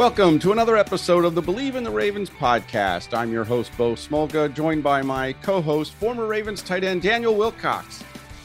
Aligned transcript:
Welcome 0.00 0.38
to 0.38 0.52
another 0.52 0.78
episode 0.78 1.26
of 1.26 1.34
the 1.34 1.42
Believe 1.42 1.76
in 1.76 1.84
the 1.84 1.90
Ravens 1.90 2.30
podcast. 2.30 3.12
I'm 3.12 3.30
your 3.30 3.44
host, 3.44 3.70
Bo 3.76 3.92
Smolka, 3.92 4.50
joined 4.54 4.82
by 4.82 5.02
my 5.02 5.34
co 5.42 5.60
host, 5.60 5.92
former 5.92 6.24
Ravens 6.24 6.62
tight 6.62 6.84
end 6.84 7.02
Daniel 7.02 7.34
Wilcox. 7.34 8.02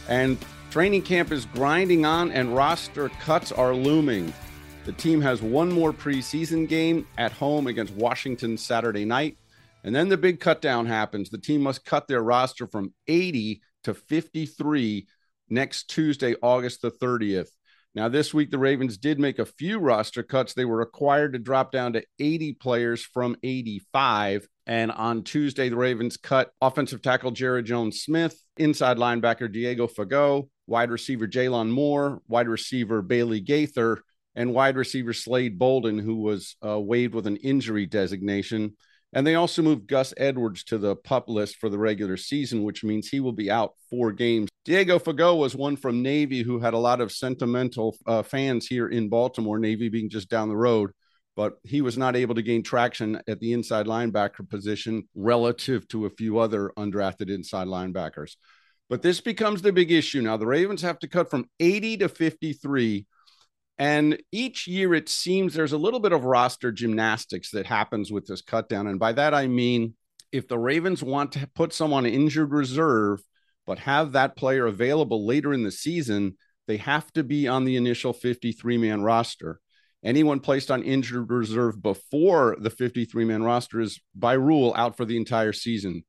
And 0.09 0.37
training 0.69 1.03
camp 1.03 1.31
is 1.31 1.45
grinding 1.45 2.05
on, 2.05 2.29
and 2.33 2.53
roster 2.53 3.07
cuts 3.21 3.53
are 3.53 3.73
looming. 3.73 4.33
The 4.83 4.91
team 4.91 5.21
has 5.21 5.41
one 5.41 5.71
more 5.71 5.93
preseason 5.93 6.67
game 6.67 7.07
at 7.17 7.31
home 7.31 7.67
against 7.67 7.93
Washington 7.93 8.57
Saturday 8.57 9.05
night. 9.05 9.37
And 9.85 9.95
then 9.95 10.09
the 10.09 10.17
big 10.17 10.41
cutdown 10.41 10.85
happens. 10.87 11.29
The 11.29 11.37
team 11.37 11.61
must 11.61 11.85
cut 11.85 12.09
their 12.09 12.21
roster 12.21 12.67
from 12.67 12.93
80 13.07 13.61
to 13.85 13.93
53 13.93 15.07
next 15.49 15.89
Tuesday, 15.89 16.35
August 16.41 16.81
the 16.81 16.91
30th. 16.91 17.47
Now, 17.95 18.09
this 18.09 18.33
week, 18.33 18.51
the 18.51 18.57
Ravens 18.57 18.97
did 18.97 19.21
make 19.21 19.39
a 19.39 19.45
few 19.45 19.79
roster 19.79 20.21
cuts. 20.21 20.53
They 20.53 20.65
were 20.65 20.75
required 20.75 21.31
to 21.31 21.39
drop 21.39 21.71
down 21.71 21.93
to 21.93 22.03
80 22.19 22.53
players 22.55 23.01
from 23.01 23.37
85. 23.41 24.49
And 24.67 24.91
on 24.91 25.23
Tuesday, 25.23 25.69
the 25.69 25.77
Ravens 25.77 26.17
cut 26.17 26.51
offensive 26.59 27.01
tackle 27.01 27.31
Jaryd 27.31 27.63
Jones 27.63 28.01
Smith, 28.01 28.37
inside 28.57 28.97
linebacker 28.97 29.49
Diego 29.49 29.87
Fagot, 29.87 30.49
wide 30.67 30.91
receiver 30.91 31.25
Jaylon 31.25 31.69
Moore, 31.69 32.21
wide 32.27 32.49
receiver 32.49 33.01
Bailey 33.01 33.39
Gaither, 33.39 34.01
and 34.35 34.53
wide 34.53 34.75
receiver 34.75 35.13
Slade 35.13 35.57
Bolden, 35.57 35.97
who 35.97 36.17
was 36.17 36.57
uh, 36.65 36.77
waived 36.77 37.15
with 37.15 37.27
an 37.27 37.37
injury 37.37 37.85
designation. 37.85 38.75
And 39.15 39.25
they 39.25 39.35
also 39.35 39.61
moved 39.61 39.87
Gus 39.87 40.13
Edwards 40.17 40.65
to 40.65 40.77
the 40.77 40.97
pup 40.97 41.29
list 41.29 41.55
for 41.55 41.69
the 41.69 41.77
regular 41.77 42.17
season, 42.17 42.63
which 42.63 42.83
means 42.83 43.07
he 43.07 43.21
will 43.21 43.31
be 43.31 43.49
out 43.49 43.71
four 43.89 44.11
games. 44.11 44.49
Diego 44.65 44.99
Fagot 44.99 45.37
was 45.37 45.55
one 45.55 45.77
from 45.77 46.03
Navy 46.03 46.43
who 46.43 46.59
had 46.59 46.73
a 46.73 46.77
lot 46.77 46.99
of 46.99 47.13
sentimental 47.13 47.95
uh, 48.05 48.23
fans 48.23 48.67
here 48.67 48.89
in 48.89 49.07
Baltimore, 49.07 49.57
Navy 49.57 49.87
being 49.87 50.09
just 50.09 50.29
down 50.29 50.49
the 50.49 50.57
road. 50.57 50.91
But 51.37 51.53
he 51.63 51.81
was 51.81 51.97
not 51.97 52.17
able 52.17 52.35
to 52.35 52.41
gain 52.41 52.61
traction 52.61 53.21
at 53.27 53.39
the 53.39 53.53
inside 53.53 53.85
linebacker 53.85 54.49
position 54.49 55.07
relative 55.15 55.87
to 55.89 56.05
a 56.05 56.09
few 56.09 56.39
other 56.39 56.71
undrafted 56.77 57.29
inside 57.29 57.67
linebackers. 57.67 58.35
But 58.89 59.01
this 59.01 59.21
becomes 59.21 59.61
the 59.61 59.71
big 59.71 59.91
issue 59.91 60.21
now. 60.21 60.35
The 60.35 60.45
Ravens 60.45 60.81
have 60.81 60.99
to 60.99 61.07
cut 61.07 61.29
from 61.29 61.45
80 61.59 61.97
to 61.97 62.09
53 62.09 63.05
and 63.77 64.21
each 64.31 64.67
year 64.67 64.93
it 64.93 65.09
seems 65.09 65.53
there's 65.53 65.73
a 65.73 65.77
little 65.77 65.99
bit 65.99 66.13
of 66.13 66.23
roster 66.23 66.71
gymnastics 66.71 67.51
that 67.51 67.65
happens 67.65 68.11
with 68.11 68.25
this 68.25 68.41
cutdown. 68.41 68.89
And 68.89 68.99
by 68.99 69.11
that, 69.13 69.33
I 69.33 69.47
mean, 69.47 69.95
if 70.31 70.47
the 70.47 70.57
Ravens 70.57 71.03
want 71.03 71.33
to 71.33 71.47
put 71.55 71.73
someone 71.73 72.05
injured 72.05 72.51
reserve, 72.51 73.21
but 73.65 73.79
have 73.79 74.13
that 74.13 74.35
player 74.35 74.65
available 74.65 75.25
later 75.25 75.53
in 75.53 75.63
the 75.63 75.71
season, 75.71 76.37
they 76.67 76.77
have 76.77 77.11
to 77.13 77.23
be 77.23 77.47
on 77.47 77.65
the 77.65 77.75
initial 77.75 78.13
53 78.13 78.77
man 78.77 79.01
roster. 79.01 79.59
Anyone 80.03 80.39
placed 80.39 80.69
on 80.69 80.83
injured 80.83 81.31
reserve 81.31 81.81
before 81.81 82.55
the 82.59 82.69
53 82.69 83.25
man 83.25 83.43
roster 83.43 83.81
is 83.81 83.99
by 84.13 84.33
rule 84.33 84.73
out 84.77 84.95
for 84.95 85.03
the 85.03 85.17
entire 85.17 85.53
season. 85.53 86.03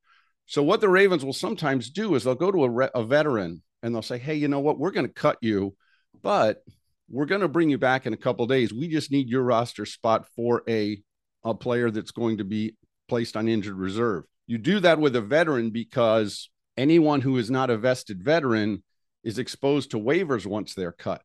So, 0.44 0.62
what 0.62 0.80
the 0.80 0.88
Ravens 0.88 1.24
will 1.24 1.32
sometimes 1.32 1.90
do 1.90 2.14
is 2.14 2.24
they'll 2.24 2.34
go 2.34 2.52
to 2.52 2.64
a, 2.64 2.70
re- 2.70 2.90
a 2.94 3.02
veteran 3.02 3.62
and 3.82 3.94
they'll 3.94 4.02
say, 4.02 4.18
Hey, 4.18 4.34
you 4.34 4.48
know 4.48 4.60
what? 4.60 4.78
We're 4.78 4.92
going 4.92 5.06
to 5.06 5.12
cut 5.12 5.38
you, 5.40 5.74
but 6.22 6.62
we're 7.08 7.26
going 7.26 7.40
to 7.40 7.48
bring 7.48 7.70
you 7.70 7.78
back 7.78 8.06
in 8.06 8.12
a 8.12 8.16
couple 8.16 8.46
days. 8.46 8.72
We 8.72 8.88
just 8.88 9.10
need 9.10 9.28
your 9.28 9.42
roster 9.42 9.86
spot 9.86 10.26
for 10.34 10.62
a 10.68 11.00
a 11.44 11.54
player 11.54 11.90
that's 11.92 12.10
going 12.10 12.38
to 12.38 12.44
be 12.44 12.74
placed 13.08 13.36
on 13.36 13.48
injured 13.48 13.76
reserve. 13.76 14.24
You 14.48 14.58
do 14.58 14.80
that 14.80 14.98
with 14.98 15.14
a 15.14 15.20
veteran 15.20 15.70
because 15.70 16.50
anyone 16.76 17.20
who 17.20 17.38
is 17.38 17.50
not 17.50 17.70
a 17.70 17.76
vested 17.76 18.22
veteran 18.22 18.82
is 19.22 19.38
exposed 19.38 19.92
to 19.92 19.98
waivers 19.98 20.44
once 20.44 20.74
they're 20.74 20.92
cut. 20.92 21.22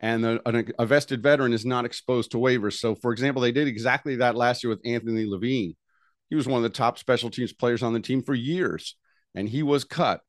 And 0.00 0.24
a, 0.24 0.64
a 0.80 0.86
vested 0.86 1.22
veteran 1.22 1.52
is 1.52 1.64
not 1.64 1.84
exposed 1.84 2.32
to 2.32 2.38
waivers. 2.38 2.74
So, 2.74 2.96
for 2.96 3.12
example, 3.12 3.40
they 3.40 3.52
did 3.52 3.68
exactly 3.68 4.16
that 4.16 4.34
last 4.34 4.64
year 4.64 4.70
with 4.70 4.84
Anthony 4.84 5.26
Levine. 5.26 5.76
He 6.28 6.34
was 6.34 6.48
one 6.48 6.56
of 6.56 6.64
the 6.64 6.76
top 6.76 6.98
special 6.98 7.30
teams 7.30 7.52
players 7.52 7.84
on 7.84 7.92
the 7.92 8.00
team 8.00 8.22
for 8.22 8.34
years, 8.34 8.96
and 9.34 9.48
he 9.48 9.62
was 9.62 9.84
cut. 9.84 10.22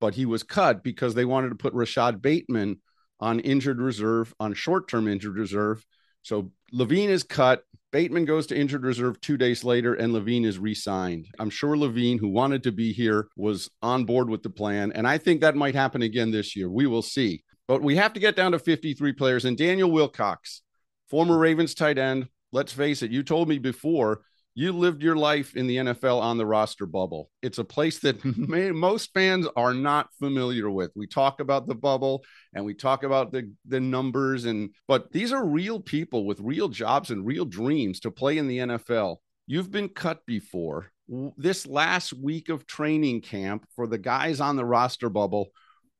But 0.00 0.14
he 0.14 0.26
was 0.26 0.44
cut 0.44 0.84
because 0.84 1.14
they 1.14 1.24
wanted 1.24 1.48
to 1.48 1.56
put 1.56 1.74
Rashad 1.74 2.22
Bateman 2.22 2.80
on 3.20 3.40
injured 3.40 3.80
reserve, 3.80 4.34
on 4.40 4.54
short 4.54 4.88
term 4.88 5.08
injured 5.08 5.36
reserve. 5.36 5.84
So 6.22 6.52
Levine 6.72 7.10
is 7.10 7.22
cut. 7.22 7.62
Bateman 7.92 8.24
goes 8.24 8.46
to 8.48 8.56
injured 8.56 8.82
reserve 8.82 9.20
two 9.20 9.36
days 9.36 9.64
later, 9.64 9.94
and 9.94 10.12
Levine 10.12 10.44
is 10.44 10.58
re 10.58 10.74
signed. 10.74 11.28
I'm 11.38 11.50
sure 11.50 11.76
Levine, 11.76 12.18
who 12.18 12.28
wanted 12.28 12.62
to 12.64 12.72
be 12.72 12.92
here, 12.92 13.28
was 13.36 13.70
on 13.80 14.04
board 14.04 14.28
with 14.28 14.42
the 14.42 14.50
plan. 14.50 14.92
And 14.92 15.06
I 15.06 15.18
think 15.18 15.40
that 15.40 15.56
might 15.56 15.74
happen 15.74 16.02
again 16.02 16.30
this 16.30 16.56
year. 16.56 16.68
We 16.68 16.86
will 16.86 17.02
see. 17.02 17.44
But 17.68 17.82
we 17.82 17.96
have 17.96 18.12
to 18.12 18.20
get 18.20 18.36
down 18.36 18.52
to 18.52 18.58
53 18.58 19.12
players. 19.12 19.44
And 19.44 19.56
Daniel 19.56 19.90
Wilcox, 19.90 20.62
former 21.08 21.38
Ravens 21.38 21.74
tight 21.74 21.98
end, 21.98 22.28
let's 22.52 22.72
face 22.72 23.02
it, 23.02 23.10
you 23.10 23.22
told 23.22 23.48
me 23.48 23.58
before 23.58 24.22
you 24.58 24.72
lived 24.72 25.02
your 25.02 25.16
life 25.16 25.54
in 25.54 25.66
the 25.66 25.76
NFL 25.76 26.18
on 26.18 26.38
the 26.38 26.46
roster 26.46 26.86
bubble. 26.86 27.30
It's 27.42 27.58
a 27.58 27.64
place 27.64 27.98
that 27.98 28.24
may, 28.38 28.70
most 28.70 29.12
fans 29.12 29.46
are 29.54 29.74
not 29.74 30.08
familiar 30.18 30.70
with. 30.70 30.90
We 30.96 31.06
talk 31.06 31.40
about 31.40 31.68
the 31.68 31.74
bubble 31.74 32.24
and 32.54 32.64
we 32.64 32.72
talk 32.72 33.04
about 33.04 33.32
the 33.32 33.52
the 33.68 33.78
numbers 33.78 34.46
and 34.46 34.70
but 34.88 35.12
these 35.12 35.30
are 35.30 35.46
real 35.46 35.78
people 35.78 36.24
with 36.24 36.40
real 36.40 36.68
jobs 36.68 37.10
and 37.10 37.26
real 37.26 37.44
dreams 37.44 38.00
to 38.00 38.10
play 38.10 38.38
in 38.38 38.48
the 38.48 38.58
NFL. 38.58 39.18
You've 39.46 39.70
been 39.70 39.90
cut 39.90 40.24
before. 40.26 40.90
This 41.36 41.66
last 41.66 42.14
week 42.14 42.48
of 42.48 42.66
training 42.66 43.20
camp 43.20 43.66
for 43.76 43.86
the 43.86 43.98
guys 43.98 44.40
on 44.40 44.56
the 44.56 44.64
roster 44.64 45.10
bubble, 45.10 45.48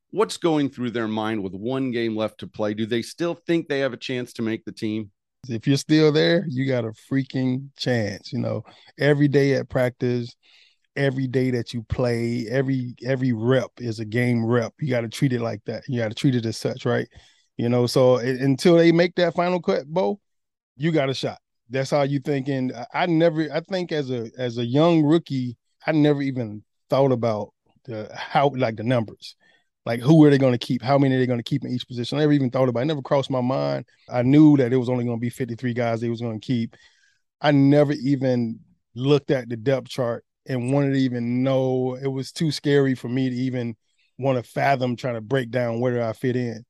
what's 0.09 0.37
going 0.37 0.69
through 0.69 0.91
their 0.91 1.07
mind 1.07 1.43
with 1.43 1.53
one 1.53 1.91
game 1.91 2.15
left 2.15 2.39
to 2.39 2.47
play? 2.47 2.73
Do 2.73 2.87
they 2.87 3.03
still 3.03 3.35
think 3.35 3.67
they 3.67 3.79
have 3.79 3.93
a 3.93 3.97
chance 3.97 4.33
to 4.33 4.41
make 4.41 4.65
the 4.65 4.71
team? 4.71 5.11
If 5.49 5.67
you're 5.67 5.77
still 5.77 6.11
there, 6.11 6.45
you 6.47 6.67
got 6.67 6.85
a 6.85 6.93
freaking 7.11 7.69
chance. 7.77 8.33
You 8.33 8.39
know, 8.39 8.63
every 8.99 9.27
day 9.27 9.53
at 9.53 9.69
practice, 9.69 10.35
every 10.95 11.27
day 11.27 11.51
that 11.51 11.73
you 11.73 11.83
play, 11.83 12.47
every 12.49 12.95
every 13.05 13.33
rep 13.33 13.71
is 13.79 13.99
a 13.99 14.05
game 14.05 14.45
rep. 14.45 14.73
You 14.79 14.89
got 14.89 15.01
to 15.01 15.09
treat 15.09 15.33
it 15.33 15.41
like 15.41 15.63
that. 15.65 15.83
You 15.87 15.99
got 16.01 16.09
to 16.09 16.15
treat 16.15 16.35
it 16.35 16.45
as 16.45 16.57
such, 16.57 16.85
right? 16.85 17.07
You 17.57 17.69
know, 17.69 17.87
so 17.87 18.17
it, 18.17 18.41
until 18.41 18.75
they 18.77 18.91
make 18.91 19.15
that 19.15 19.35
final 19.35 19.61
cut, 19.61 19.87
Bo, 19.87 20.19
you 20.75 20.91
got 20.91 21.09
a 21.09 21.13
shot. 21.13 21.39
That's 21.69 21.91
how 21.91 22.03
you 22.03 22.19
thinking. 22.19 22.71
I, 22.75 23.03
I 23.03 23.05
never. 23.05 23.47
I 23.53 23.61
think 23.61 23.91
as 23.91 24.11
a 24.11 24.29
as 24.37 24.57
a 24.57 24.65
young 24.65 25.03
rookie, 25.03 25.57
I 25.85 25.91
never 25.91 26.21
even 26.21 26.63
thought 26.89 27.11
about 27.11 27.53
the 27.85 28.09
how 28.13 28.51
like 28.55 28.75
the 28.77 28.83
numbers 28.83 29.35
like 29.87 30.01
who 30.01 30.23
are 30.25 30.29
they 30.29 30.37
going 30.37 30.51
to 30.51 30.57
keep? 30.57 30.81
How 30.81 30.97
many 30.97 31.15
are 31.15 31.17
they 31.17 31.25
going 31.25 31.39
to 31.39 31.43
keep 31.43 31.63
in 31.63 31.71
each 31.71 31.87
position? 31.87 32.17
I 32.17 32.21
never 32.21 32.33
even 32.33 32.51
thought 32.51 32.67
about. 32.67 32.81
It. 32.81 32.83
it 32.83 32.87
never 32.87 33.01
crossed 33.01 33.29
my 33.29 33.39
mind. 33.39 33.85
I 34.09 34.21
knew 34.21 34.57
that 34.57 34.73
it 34.73 34.77
was 34.77 34.89
only 34.89 35.05
going 35.05 35.17
to 35.17 35.21
be 35.21 35.29
53 35.29 35.73
guys 35.73 36.01
they 36.01 36.09
was 36.09 36.19
going 36.19 36.37
to 36.37 36.45
keep. 36.45 36.75
I 37.39 37.51
never 37.51 37.93
even 37.93 38.59
looked 38.95 39.31
at 39.31 39.47
the 39.47 39.55
depth 39.55 39.87
chart 39.87 40.25
and 40.45 40.73
wanted 40.73 40.91
to 40.91 40.99
even 40.99 41.41
know. 41.41 41.95
It 41.95 42.07
was 42.07 42.33
too 42.33 42.51
scary 42.51 42.95
for 42.95 43.07
me 43.07 43.29
to 43.29 43.35
even 43.35 43.77
want 44.19 44.43
to 44.43 44.51
fathom 44.51 44.97
trying 44.97 45.15
to 45.15 45.21
break 45.21 45.51
down 45.51 45.79
where 45.79 46.03
I 46.03 46.11
fit 46.11 46.35
in. 46.35 46.65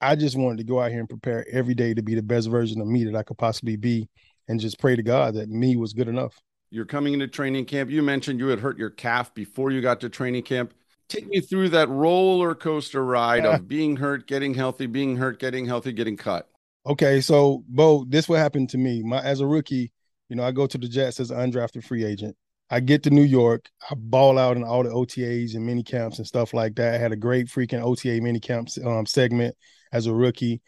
I 0.00 0.16
just 0.16 0.36
wanted 0.36 0.58
to 0.58 0.64
go 0.64 0.80
out 0.80 0.90
here 0.90 1.00
and 1.00 1.08
prepare 1.08 1.46
every 1.50 1.74
day 1.74 1.94
to 1.94 2.02
be 2.02 2.16
the 2.16 2.22
best 2.22 2.50
version 2.50 2.80
of 2.80 2.88
me 2.88 3.04
that 3.04 3.14
I 3.14 3.22
could 3.22 3.38
possibly 3.38 3.76
be 3.76 4.08
and 4.48 4.58
just 4.58 4.80
pray 4.80 4.96
to 4.96 5.04
God 5.04 5.34
that 5.34 5.48
me 5.48 5.76
was 5.76 5.92
good 5.92 6.08
enough. 6.08 6.36
You're 6.70 6.84
coming 6.84 7.12
into 7.12 7.28
training 7.28 7.66
camp. 7.66 7.90
You 7.90 8.02
mentioned 8.02 8.40
you 8.40 8.48
had 8.48 8.58
hurt 8.58 8.76
your 8.76 8.90
calf 8.90 9.32
before 9.34 9.70
you 9.70 9.80
got 9.80 10.00
to 10.00 10.08
training 10.08 10.42
camp 10.42 10.74
take 11.08 11.26
me 11.26 11.40
through 11.40 11.70
that 11.70 11.88
roller 11.88 12.54
coaster 12.54 13.04
ride 13.04 13.46
of 13.46 13.68
being 13.68 13.96
hurt, 13.96 14.26
getting 14.26 14.54
healthy, 14.54 14.86
being 14.86 15.16
hurt, 15.16 15.38
getting 15.38 15.66
healthy, 15.66 15.92
getting 15.92 16.16
cut. 16.16 16.48
Okay, 16.86 17.20
so 17.20 17.64
Bo, 17.68 18.04
this 18.08 18.28
what 18.28 18.38
happened 18.38 18.70
to 18.70 18.78
me. 18.78 19.02
My 19.02 19.20
as 19.20 19.40
a 19.40 19.46
rookie, 19.46 19.92
you 20.28 20.36
know, 20.36 20.44
I 20.44 20.52
go 20.52 20.66
to 20.66 20.78
the 20.78 20.88
Jets 20.88 21.20
as 21.20 21.30
an 21.30 21.38
undrafted 21.38 21.84
free 21.84 22.04
agent. 22.04 22.36
I 22.68 22.80
get 22.80 23.04
to 23.04 23.10
New 23.10 23.22
York, 23.22 23.70
I 23.88 23.94
ball 23.94 24.38
out 24.38 24.56
in 24.56 24.64
all 24.64 24.82
the 24.82 24.90
OTAs 24.90 25.54
and 25.54 25.64
mini 25.64 25.84
camps 25.84 26.18
and 26.18 26.26
stuff 26.26 26.52
like 26.52 26.74
that. 26.76 26.94
I 26.94 26.98
had 26.98 27.12
a 27.12 27.16
great 27.16 27.46
freaking 27.46 27.80
OTA 27.80 28.20
mini 28.20 28.40
camps 28.40 28.76
um, 28.84 29.06
segment 29.06 29.54
as 29.92 30.06
a 30.06 30.14
rookie. 30.14 30.60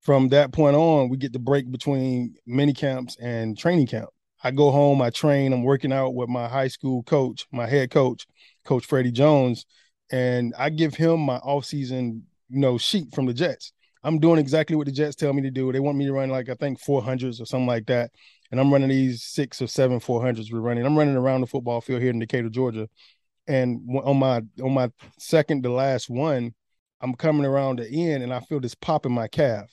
From 0.00 0.28
that 0.28 0.52
point 0.52 0.76
on, 0.76 1.08
we 1.08 1.16
get 1.16 1.32
the 1.32 1.40
break 1.40 1.70
between 1.70 2.36
mini 2.46 2.72
camps 2.72 3.16
and 3.20 3.58
training 3.58 3.88
camp. 3.88 4.10
I 4.42 4.52
go 4.52 4.70
home, 4.70 5.02
I 5.02 5.10
train, 5.10 5.52
I'm 5.52 5.64
working 5.64 5.92
out 5.92 6.14
with 6.14 6.28
my 6.28 6.48
high 6.48 6.68
school 6.68 7.02
coach, 7.02 7.46
my 7.52 7.66
head 7.66 7.90
coach, 7.90 8.26
Coach 8.64 8.86
Freddie 8.86 9.12
Jones, 9.12 9.66
and 10.10 10.54
I 10.58 10.70
give 10.70 10.94
him 10.94 11.20
my 11.20 11.38
offseason, 11.40 12.22
you 12.48 12.60
know, 12.60 12.78
sheet 12.78 13.14
from 13.14 13.26
the 13.26 13.34
Jets. 13.34 13.72
I'm 14.02 14.18
doing 14.18 14.38
exactly 14.38 14.76
what 14.76 14.86
the 14.86 14.92
Jets 14.92 15.14
tell 15.14 15.32
me 15.32 15.42
to 15.42 15.50
do. 15.50 15.70
They 15.72 15.80
want 15.80 15.98
me 15.98 16.06
to 16.06 16.12
run 16.12 16.30
like 16.30 16.48
I 16.48 16.54
think 16.54 16.80
400s 16.82 17.40
or 17.40 17.44
something 17.44 17.66
like 17.66 17.86
that, 17.86 18.10
and 18.50 18.58
I'm 18.58 18.72
running 18.72 18.88
these 18.88 19.22
six 19.22 19.60
or 19.60 19.66
seven 19.66 20.00
400s. 20.00 20.52
We're 20.52 20.60
running. 20.60 20.86
I'm 20.86 20.96
running 20.96 21.16
around 21.16 21.42
the 21.42 21.46
football 21.46 21.80
field 21.80 22.00
here 22.00 22.10
in 22.10 22.18
Decatur, 22.18 22.48
Georgia, 22.48 22.88
and 23.46 23.80
on 24.04 24.18
my 24.18 24.42
on 24.62 24.72
my 24.72 24.90
second 25.18 25.62
to 25.64 25.70
last 25.70 26.08
one, 26.08 26.54
I'm 27.00 27.14
coming 27.14 27.44
around 27.44 27.78
the 27.78 27.88
end, 27.88 28.22
and 28.22 28.32
I 28.32 28.40
feel 28.40 28.60
this 28.60 28.74
pop 28.74 29.04
in 29.04 29.12
my 29.12 29.28
calf, 29.28 29.70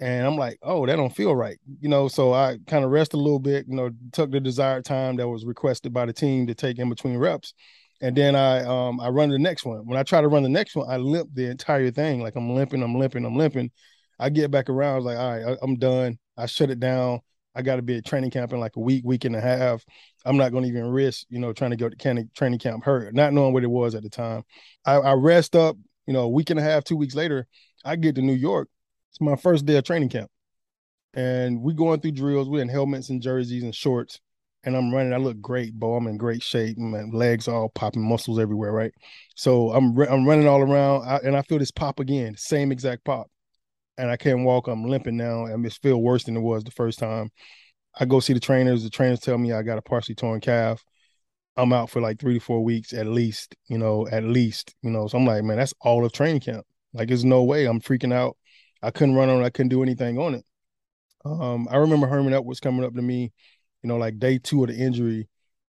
and 0.00 0.26
I'm 0.26 0.36
like, 0.36 0.58
oh, 0.62 0.86
that 0.86 0.96
don't 0.96 1.14
feel 1.14 1.34
right, 1.34 1.58
you 1.80 1.88
know. 1.88 2.06
So 2.08 2.32
I 2.32 2.58
kind 2.66 2.84
of 2.84 2.90
rest 2.90 3.14
a 3.14 3.18
little 3.18 3.40
bit, 3.40 3.66
you 3.68 3.74
know, 3.74 3.90
took 4.12 4.30
the 4.30 4.40
desired 4.40 4.84
time 4.84 5.16
that 5.16 5.28
was 5.28 5.44
requested 5.44 5.92
by 5.92 6.06
the 6.06 6.12
team 6.12 6.46
to 6.46 6.54
take 6.54 6.78
in 6.78 6.88
between 6.88 7.16
reps, 7.16 7.54
and 8.00 8.16
then 8.16 8.34
I 8.36 8.64
um 8.64 9.00
I 9.00 9.08
run 9.08 9.30
the 9.30 9.38
next 9.38 9.64
one. 9.64 9.86
When 9.86 9.98
I 9.98 10.02
try 10.02 10.20
to 10.20 10.28
run 10.28 10.42
the 10.42 10.48
next 10.48 10.76
one, 10.76 10.88
I 10.90 10.96
limp 10.96 11.30
the 11.32 11.46
entire 11.46 11.90
thing. 11.90 12.22
Like 12.22 12.36
I'm 12.36 12.54
limping, 12.54 12.82
I'm 12.82 12.96
limping, 12.98 13.24
I'm 13.24 13.36
limping. 13.36 13.70
I 14.18 14.28
get 14.28 14.50
back 14.50 14.68
around, 14.70 14.92
I 14.92 14.96
was 14.96 15.04
like, 15.04 15.18
all 15.18 15.30
right, 15.30 15.44
I, 15.44 15.56
I'm 15.62 15.76
done. 15.76 16.18
I 16.36 16.46
shut 16.46 16.70
it 16.70 16.80
down. 16.80 17.20
I 17.54 17.62
got 17.62 17.76
to 17.76 17.82
be 17.82 17.96
at 17.96 18.04
training 18.04 18.30
camp 18.30 18.52
in 18.52 18.60
like 18.60 18.76
a 18.76 18.80
week, 18.80 19.04
week 19.04 19.24
and 19.24 19.36
a 19.36 19.40
half. 19.40 19.84
I'm 20.24 20.36
not 20.36 20.50
going 20.50 20.64
to 20.64 20.68
even 20.68 20.86
risk, 20.86 21.26
you 21.28 21.38
know, 21.38 21.52
trying 21.52 21.70
to 21.70 21.76
go 21.76 21.88
to 21.88 22.26
training 22.34 22.58
camp 22.58 22.84
hurt, 22.84 23.14
not 23.14 23.32
knowing 23.32 23.52
what 23.52 23.62
it 23.62 23.70
was 23.70 23.94
at 23.94 24.02
the 24.02 24.10
time. 24.10 24.42
I, 24.84 24.94
I 24.94 25.12
rest 25.12 25.54
up, 25.54 25.76
you 26.06 26.12
know, 26.12 26.22
a 26.22 26.28
week 26.28 26.50
and 26.50 26.58
a 26.58 26.62
half, 26.62 26.84
two 26.84 26.96
weeks 26.96 27.14
later, 27.14 27.46
I 27.84 27.96
get 27.96 28.16
to 28.16 28.22
New 28.22 28.34
York. 28.34 28.68
It's 29.10 29.20
my 29.20 29.36
first 29.36 29.66
day 29.66 29.76
of 29.76 29.84
training 29.84 30.08
camp. 30.08 30.30
And 31.12 31.62
we 31.62 31.74
going 31.74 32.00
through 32.00 32.12
drills. 32.12 32.48
We're 32.48 32.62
in 32.62 32.68
helmets 32.68 33.10
and 33.10 33.22
jerseys 33.22 33.62
and 33.62 33.74
shorts. 33.74 34.20
And 34.64 34.76
I'm 34.76 34.92
running. 34.92 35.12
I 35.12 35.18
look 35.18 35.40
great, 35.40 35.74
Bo. 35.74 35.94
I'm 35.94 36.06
in 36.06 36.16
great 36.16 36.42
shape. 36.42 36.78
My 36.78 37.02
legs 37.02 37.48
all 37.48 37.68
popping, 37.68 38.02
muscles 38.02 38.38
everywhere, 38.38 38.72
right? 38.72 38.92
So 39.36 39.70
I'm 39.72 39.98
I'm 39.98 40.26
running 40.26 40.48
all 40.48 40.62
around, 40.62 41.06
I, 41.06 41.16
and 41.18 41.36
I 41.36 41.42
feel 41.42 41.58
this 41.58 41.70
pop 41.70 42.00
again, 42.00 42.34
same 42.36 42.72
exact 42.72 43.04
pop 43.04 43.28
and 43.98 44.10
I 44.10 44.16
can't 44.16 44.44
walk. 44.44 44.68
I'm 44.68 44.84
limping 44.84 45.16
now. 45.16 45.46
and 45.46 45.64
it's 45.64 45.76
feel 45.76 46.00
worse 46.00 46.24
than 46.24 46.36
it 46.36 46.40
was 46.40 46.64
the 46.64 46.70
first 46.70 46.98
time. 46.98 47.30
I 47.98 48.04
go 48.04 48.20
see 48.20 48.32
the 48.32 48.40
trainers. 48.40 48.82
The 48.82 48.90
trainers 48.90 49.20
tell 49.20 49.38
me 49.38 49.52
I 49.52 49.62
got 49.62 49.78
a 49.78 49.82
partially 49.82 50.14
torn 50.14 50.40
calf. 50.40 50.84
I'm 51.56 51.72
out 51.72 51.90
for 51.90 52.00
like 52.00 52.18
three 52.18 52.34
to 52.34 52.40
four 52.40 52.64
weeks 52.64 52.92
at 52.92 53.06
least, 53.06 53.54
you 53.68 53.78
know, 53.78 54.08
at 54.08 54.24
least, 54.24 54.74
you 54.82 54.90
know. 54.90 55.06
So 55.06 55.18
I'm 55.18 55.26
like, 55.26 55.44
man, 55.44 55.58
that's 55.58 55.74
all 55.80 56.04
of 56.04 56.12
training 56.12 56.40
camp. 56.40 56.66
Like, 56.92 57.08
there's 57.08 57.24
no 57.24 57.44
way. 57.44 57.66
I'm 57.66 57.80
freaking 57.80 58.12
out. 58.12 58.36
I 58.82 58.90
couldn't 58.90 59.14
run 59.14 59.28
on 59.28 59.40
it. 59.40 59.44
I 59.44 59.50
couldn't 59.50 59.68
do 59.68 59.82
anything 59.82 60.18
on 60.18 60.34
it. 60.34 60.44
Um, 61.24 61.68
I 61.70 61.76
remember 61.76 62.06
Herman 62.06 62.44
was 62.44 62.60
coming 62.60 62.84
up 62.84 62.94
to 62.94 63.02
me, 63.02 63.32
you 63.84 63.88
know, 63.88 63.98
like 63.98 64.18
day 64.18 64.38
two 64.38 64.64
of 64.64 64.70
the 64.70 64.76
injury, 64.76 65.28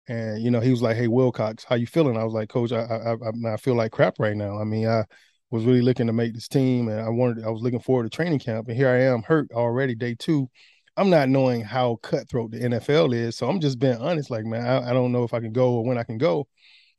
and 0.09 0.43
you 0.43 0.51
know, 0.51 0.61
he 0.61 0.71
was 0.71 0.83
like, 0.83 0.97
"Hey, 0.97 1.09
Wilcox, 1.09 1.65
how 1.65 1.77
you 1.77 1.87
feeling?" 1.87 2.17
I 2.17 2.25
was 2.25 2.33
like, 2.33 2.49
"Coach, 2.49 2.73
I 2.73 2.83
I 2.85 3.53
I, 3.53 3.57
feel 3.59 3.75
like 3.75 3.93
crap 3.93 4.19
right 4.19 4.37
now. 4.37 4.59
I 4.59 4.65
mean, 4.65 4.89
I 4.89 5.05
was 5.51 5.65
really 5.65 5.83
looking 5.83 6.07
to 6.07 6.13
make 6.15 6.35
this 6.35 6.49
team, 6.49 6.89
and 6.89 7.01
I 7.01 7.11
wanted 7.11 7.45
I 7.45 7.51
was 7.51 7.63
looking 7.63 7.81
forward 7.81 8.05
to 8.05 8.11
training 8.11 8.39
camp, 8.41 8.69
and 8.69 8.77
here 8.77 8.89
I 8.89 9.03
am 9.03 9.23
hurt 9.23 9.53
already 9.53 9.95
day 9.95 10.15
two. 10.19 10.49
I'm 10.97 11.11
not 11.11 11.29
knowing 11.29 11.63
how 11.63 11.97
cutthroat 12.03 12.51
the 12.53 12.59
NFL 12.61 13.15
is, 13.15 13.37
so 13.37 13.49
I'm 13.49 13.61
just 13.61 13.79
being 13.79 13.99
honest. 13.99 14.31
Like, 14.31 14.45
man, 14.47 14.67
I, 14.67 14.91
I 14.91 14.93
don't 14.95 15.13
know 15.13 15.25
if 15.25 15.35
I 15.35 15.41
can 15.41 15.53
go 15.53 15.75
or 15.75 15.85
when 15.85 15.99
I 15.99 16.03
can 16.03 16.19
go. 16.19 16.49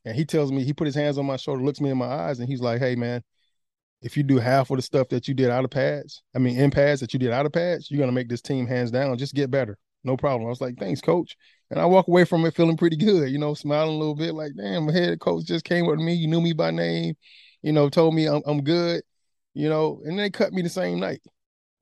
And 0.04 0.16
he 0.16 0.24
tells 0.24 0.52
me 0.52 0.64
he 0.64 0.72
put 0.72 0.86
his 0.86 0.94
hands 0.94 1.18
on 1.18 1.26
my 1.26 1.36
shoulder, 1.36 1.62
looks 1.62 1.80
me 1.80 1.90
in 1.90 1.98
my 1.98 2.06
eyes, 2.06 2.38
and 2.40 2.48
he's 2.48 2.60
like, 2.60 2.80
"Hey, 2.80 2.94
man, 2.96 3.22
if 4.02 4.16
you 4.16 4.22
do 4.22 4.38
half 4.38 4.70
of 4.70 4.76
the 4.76 4.82
stuff 4.82 5.08
that 5.10 5.28
you 5.28 5.34
did 5.34 5.50
out 5.50 5.64
of 5.64 5.70
pads, 5.70 6.22
I 6.34 6.38
mean 6.38 6.56
in 6.58 6.70
pads 6.70 7.00
that 7.00 7.12
you 7.12 7.18
did 7.18 7.32
out 7.32 7.46
of 7.46 7.52
pads, 7.52 7.90
you're 7.90 8.00
gonna 8.00 8.12
make 8.12 8.28
this 8.28 8.42
team 8.42 8.66
hands 8.66 8.90
down. 8.92 9.18
Just 9.18 9.34
get 9.34 9.50
better, 9.50 9.76
no 10.04 10.16
problem." 10.16 10.46
I 10.46 10.50
was 10.50 10.60
like, 10.60 10.76
"Thanks, 10.78 11.00
coach." 11.00 11.36
And 11.70 11.78
I 11.80 11.86
walk 11.86 12.08
away 12.08 12.24
from 12.24 12.44
it 12.46 12.54
feeling 12.54 12.76
pretty 12.76 12.96
good, 12.96 13.30
you 13.30 13.38
know, 13.38 13.54
smiling 13.54 13.94
a 13.94 13.98
little 13.98 14.14
bit, 14.16 14.34
like, 14.34 14.52
"Damn, 14.56 14.86
my 14.86 14.92
head 14.92 15.20
coach 15.20 15.44
just 15.44 15.64
came 15.64 15.88
up 15.88 15.96
to 15.96 16.02
me. 16.02 16.14
You 16.14 16.28
knew 16.28 16.40
me 16.40 16.52
by 16.52 16.70
name." 16.70 17.16
you 17.62 17.72
know, 17.72 17.88
told 17.88 18.14
me 18.14 18.26
I'm, 18.26 18.42
I'm 18.46 18.62
good, 18.62 19.02
you 19.54 19.68
know, 19.68 20.00
and 20.04 20.18
they 20.18 20.30
cut 20.30 20.52
me 20.52 20.62
the 20.62 20.68
same 20.68 21.00
night. 21.00 21.20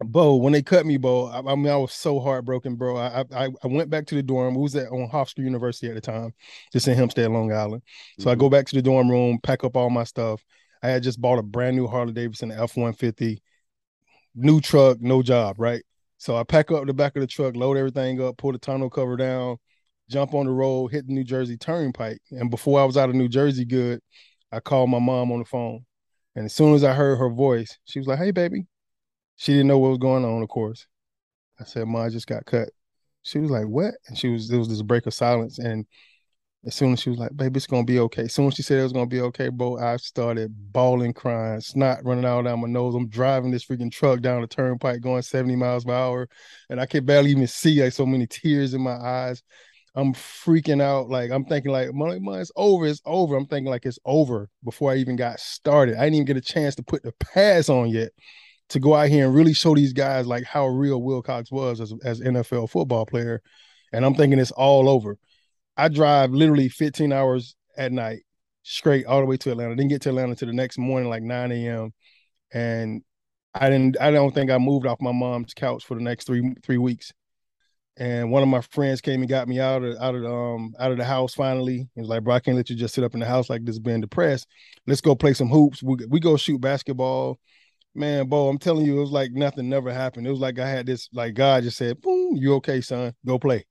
Bo, 0.01 0.37
when 0.37 0.53
they 0.53 0.63
cut 0.63 0.87
me, 0.87 0.97
Bo, 0.97 1.27
I, 1.27 1.39
I 1.39 1.57
mean, 1.57 1.69
I 1.69 1.77
was 1.77 1.93
so 1.93 2.21
heartbroken, 2.21 2.77
bro. 2.77 2.97
I, 2.97 3.25
I 3.35 3.49
I 3.65 3.67
went 3.67 3.91
back 3.91 4.07
to 4.07 4.15
the 4.15 4.23
dorm. 4.23 4.55
We 4.55 4.63
was 4.63 4.77
at 4.77 4.93
on 4.93 5.11
Hofstra 5.11 5.39
University 5.39 5.89
at 5.89 5.95
the 5.95 6.01
time, 6.01 6.35
just 6.73 6.87
in 6.87 6.95
Hempstead, 6.97 7.29
Long 7.33 7.53
Island. 7.53 7.83
So 8.19 8.23
mm-hmm. 8.23 8.31
I 8.31 8.35
go 8.37 8.49
back 8.49 8.67
to 8.67 8.77
the 8.77 8.83
dorm 8.83 9.11
room, 9.11 9.41
pack 9.43 9.65
up 9.65 9.77
all 9.77 9.91
my 9.91 10.05
stuff. 10.05 10.45
I 10.85 10.89
had 10.89 11.03
just 11.03 11.21
bought 11.21 11.41
a 11.41 11.43
brand 11.43 11.77
new 11.77 11.89
Harley 11.89 12.13
Davidson 12.13 12.53
F 12.53 12.77
one 12.77 12.93
fifty, 12.93 13.43
new 14.37 14.61
truck, 14.61 15.01
no 15.01 15.21
job, 15.21 15.57
right? 15.59 15.83
So 16.19 16.37
I 16.37 16.43
pack 16.43 16.71
up 16.71 16.85
the 16.87 16.93
back 16.93 17.17
of 17.17 17.21
the 17.21 17.27
truck, 17.27 17.57
load 17.57 17.77
everything 17.77 18.21
up, 18.21 18.37
pull 18.37 18.53
the 18.53 18.59
tonneau 18.59 18.91
cover 18.91 19.17
down, 19.17 19.57
jump 20.11 20.35
on 20.35 20.47
the 20.47 20.53
road, 20.53 20.89
hit 20.89 21.07
the 21.07 21.13
New 21.13 21.25
Jersey 21.25 21.57
Turnpike. 21.57 22.21
And 22.33 22.51
before 22.51 22.81
I 22.81 22.85
was 22.85 22.97
out 22.97 23.09
of 23.09 23.15
New 23.15 23.29
Jersey, 23.29 23.65
good, 23.65 24.01
I 24.51 24.61
called 24.61 24.91
my 24.91 24.99
mom 24.99 25.31
on 25.31 25.39
the 25.39 25.45
phone. 25.45 25.85
And 26.35 26.47
as 26.47 26.55
soon 26.55 26.75
as 26.75 26.85
I 26.85 26.93
heard 26.93 27.17
her 27.17 27.31
voice, 27.31 27.79
she 27.85 27.99
was 27.99 28.09
like, 28.09 28.19
Hey, 28.19 28.33
baby. 28.33 28.67
She 29.37 29.53
didn't 29.53 29.69
know 29.69 29.79
what 29.79 29.91
was 29.91 29.99
going 29.99 30.25
on, 30.25 30.43
of 30.43 30.49
course. 30.49 30.87
I 31.61 31.65
said, 31.65 31.87
Mom, 31.87 32.03
I 32.03 32.09
just 32.09 32.27
got 32.27 32.45
cut. 32.45 32.69
She 33.23 33.39
was 33.39 33.51
like, 33.51 33.67
What? 33.67 33.95
And 34.09 34.19
she 34.19 34.29
was, 34.29 34.49
there 34.49 34.59
was 34.59 34.69
this 34.69 34.83
break 34.83 35.07
of 35.07 35.15
silence. 35.15 35.59
And 35.59 35.87
as 36.69 36.75
soon 36.75 36.93
as 36.93 37.01
she 37.01 37.09
was 37.09 37.19
like, 37.19 37.35
Baby, 37.35 37.57
it's 37.57 37.67
to 37.67 37.83
be 37.83 37.99
okay. 37.99 38.25
As 38.25 38.35
soon 38.35 38.49
as 38.49 38.55
she 38.55 38.63
said 38.63 38.79
it 38.79 38.83
was 38.83 38.93
to 38.93 39.07
be 39.07 39.23
okay, 39.23 39.49
bro, 39.49 39.79
I 39.79 39.97
started 39.97 40.55
bawling, 40.71 41.15
crying, 41.15 41.63
snot 41.63 42.05
running 42.05 42.27
out 42.27 42.43
down 42.45 42.61
my 42.61 42.69
nose. 42.69 42.95
I'm 42.95 43.09
driving 43.09 43.51
this 43.51 43.65
freaking 43.65 43.91
truck 43.91 44.21
down 44.21 44.43
the 44.43 44.47
turnpike 44.47 45.01
going 45.01 45.23
70 45.23 45.57
miles 45.57 45.87
per 45.87 45.95
hour. 45.95 46.29
And 46.69 46.79
I 46.79 46.85
could 46.85 47.07
barely 47.07 47.31
even 47.31 47.47
see 47.47 47.83
like 47.83 47.95
so 47.95 48.05
many 48.05 48.27
tears 48.27 48.75
in 48.75 48.83
my 48.83 48.97
eyes. 48.97 49.43
I'm 49.95 50.13
freaking 50.13 50.83
out. 50.83 51.09
Like 51.09 51.31
I'm 51.31 51.47
thinking 51.47 51.73
like, 51.73 51.95
money, 51.95 52.21
money, 52.21 52.43
it's 52.43 52.53
over, 52.55 52.87
it's 52.87 53.01
over. 53.07 53.35
I'm 53.35 53.47
thinking 53.47 53.71
like 53.71 53.87
it's 53.87 53.99
over 54.05 54.51
before 54.63 54.93
I 54.93 54.97
even 54.97 55.17
got 55.17 55.41
started. 55.41 55.97
I 55.97 56.05
didn't 56.05 56.17
even 56.17 56.27
get 56.27 56.37
a 56.37 56.43
chance 56.43 56.75
to 56.75 56.83
put 56.83 57.03
the 57.03 57.13
pads 57.13 57.71
on 57.71 57.89
yet 57.89 58.11
to 58.69 58.79
go 58.79 58.95
out 58.95 59.09
here 59.09 59.25
and 59.25 59.35
really 59.35 59.55
show 59.55 59.75
these 59.75 59.95
guys 59.95 60.27
like 60.27 60.45
how 60.45 60.67
real 60.67 61.01
Wilcox 61.01 61.51
was 61.51 61.81
as 61.81 61.95
as 62.05 62.21
NFL 62.21 62.69
football 62.69 63.07
player. 63.07 63.41
And 63.91 64.05
I'm 64.05 64.15
thinking 64.15 64.39
it's 64.39 64.51
all 64.51 64.87
over. 64.87 65.17
I 65.79 65.89
drive 65.89 66.33
literally 66.33 66.69
15 66.69 67.13
hours 67.13 67.57
at 67.77 67.93
night 67.93 68.21
straight 68.65 69.07
all 69.07 69.21
the 69.21 69.27
way 69.27 69.39
to 69.39 69.51
Atlanta. 69.53 69.77
Didn't 69.77 69.91
get 69.91 70.03
to 70.03 70.11
Atlanta 70.11 70.35
till 70.35 70.49
the 70.49 70.55
next 70.55 70.79
morning, 70.79 71.09
like 71.09 71.23
9 71.23 71.53
a.m. 71.53 71.93
And 72.53 73.03
I 73.55 73.71
didn't 73.71 74.01
I 74.01 74.11
don't 74.11 74.35
think 74.35 74.51
I 74.51 74.59
moved 74.59 74.87
off 74.87 75.01
my 75.01 75.13
mom's 75.13 75.55
couch 75.55 75.85
for 75.85 75.95
the 75.95 76.03
next 76.03 76.27
three 76.27 76.55
three 76.63 76.79
weeks 76.79 77.13
and 77.99 78.31
one 78.31 78.43
of 78.43 78.49
my 78.49 78.61
friends 78.61 79.01
came 79.01 79.21
and 79.21 79.29
got 79.29 79.49
me 79.49 79.59
out 79.61 79.83
of 79.83 79.97
out 80.01 80.15
of 80.15 80.25
um 80.25 80.75
out 80.79 80.93
of 80.93 80.99
the 80.99 81.05
house 81.05 81.35
finally. 81.35 81.89
He 81.95 82.01
was 82.01 82.09
like, 82.09 82.23
"Bro, 82.23 82.35
I 82.35 82.41
can't 82.41 82.57
let 82.57 82.71
you 82.71 82.77
just 82.77 82.95
sit 82.95 83.05
up 83.05 83.15
in 83.15 83.21
the 83.21 83.27
house 83.27 83.51
like 83.51 83.65
this, 83.65 83.79
being 83.79 84.01
depressed. 84.01 84.47
Let's 84.87 85.01
go 85.01 85.15
play 85.17 85.35
some 85.35 85.49
hoops. 85.49 85.83
We 85.83 85.97
we 86.09 86.21
go 86.21 86.37
shoot 86.37 86.61
basketball." 86.61 87.39
Man, 87.95 88.29
Bo, 88.29 88.49
I'm 88.49 88.59
telling 88.59 88.87
you, 88.87 88.99
it 88.99 89.01
was 89.01 89.11
like 89.11 89.33
nothing 89.33 89.69
never 89.69 89.93
happened. 89.93 90.27
It 90.27 90.31
was 90.31 90.39
like 90.41 90.59
I 90.61 90.69
had 90.69 90.87
this, 90.87 91.09
like 91.13 91.35
God 91.35 91.65
just 91.65 91.77
said, 91.79 92.01
"Boom, 92.01 92.37
you 92.37 92.55
okay, 92.57 92.81
son? 92.81 93.15
Go 93.27 93.39
play." 93.39 93.67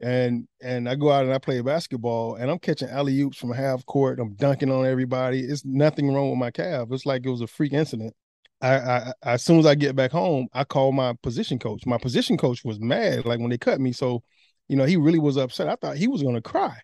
And 0.00 0.48
and 0.62 0.88
I 0.88 0.94
go 0.94 1.10
out 1.10 1.24
and 1.24 1.34
I 1.34 1.38
play 1.38 1.60
basketball, 1.60 2.36
and 2.36 2.50
I'm 2.50 2.58
catching 2.58 2.88
alley 2.88 3.20
oops 3.20 3.36
from 3.36 3.52
half 3.52 3.84
court. 3.84 4.18
I'm 4.18 4.34
dunking 4.34 4.70
on 4.70 4.86
everybody. 4.86 5.40
It's 5.40 5.64
nothing 5.64 6.12
wrong 6.12 6.30
with 6.30 6.38
my 6.38 6.50
calf. 6.50 6.88
It's 6.90 7.04
like 7.04 7.26
it 7.26 7.30
was 7.30 7.42
a 7.42 7.46
freak 7.46 7.74
incident. 7.74 8.14
I, 8.62 8.74
I, 8.76 9.12
as 9.22 9.42
soon 9.44 9.58
as 9.58 9.66
I 9.66 9.74
get 9.74 9.96
back 9.96 10.10
home, 10.10 10.48
I 10.52 10.64
call 10.64 10.92
my 10.92 11.14
position 11.22 11.58
coach. 11.58 11.86
My 11.86 11.98
position 11.98 12.36
coach 12.36 12.64
was 12.64 12.80
mad, 12.80 13.24
like 13.24 13.40
when 13.40 13.50
they 13.50 13.58
cut 13.58 13.80
me. 13.80 13.92
So, 13.92 14.22
you 14.68 14.76
know, 14.76 14.84
he 14.84 14.96
really 14.96 15.18
was 15.18 15.36
upset. 15.36 15.68
I 15.68 15.76
thought 15.76 15.96
he 15.96 16.08
was 16.08 16.22
gonna 16.22 16.42
cry. 16.42 16.78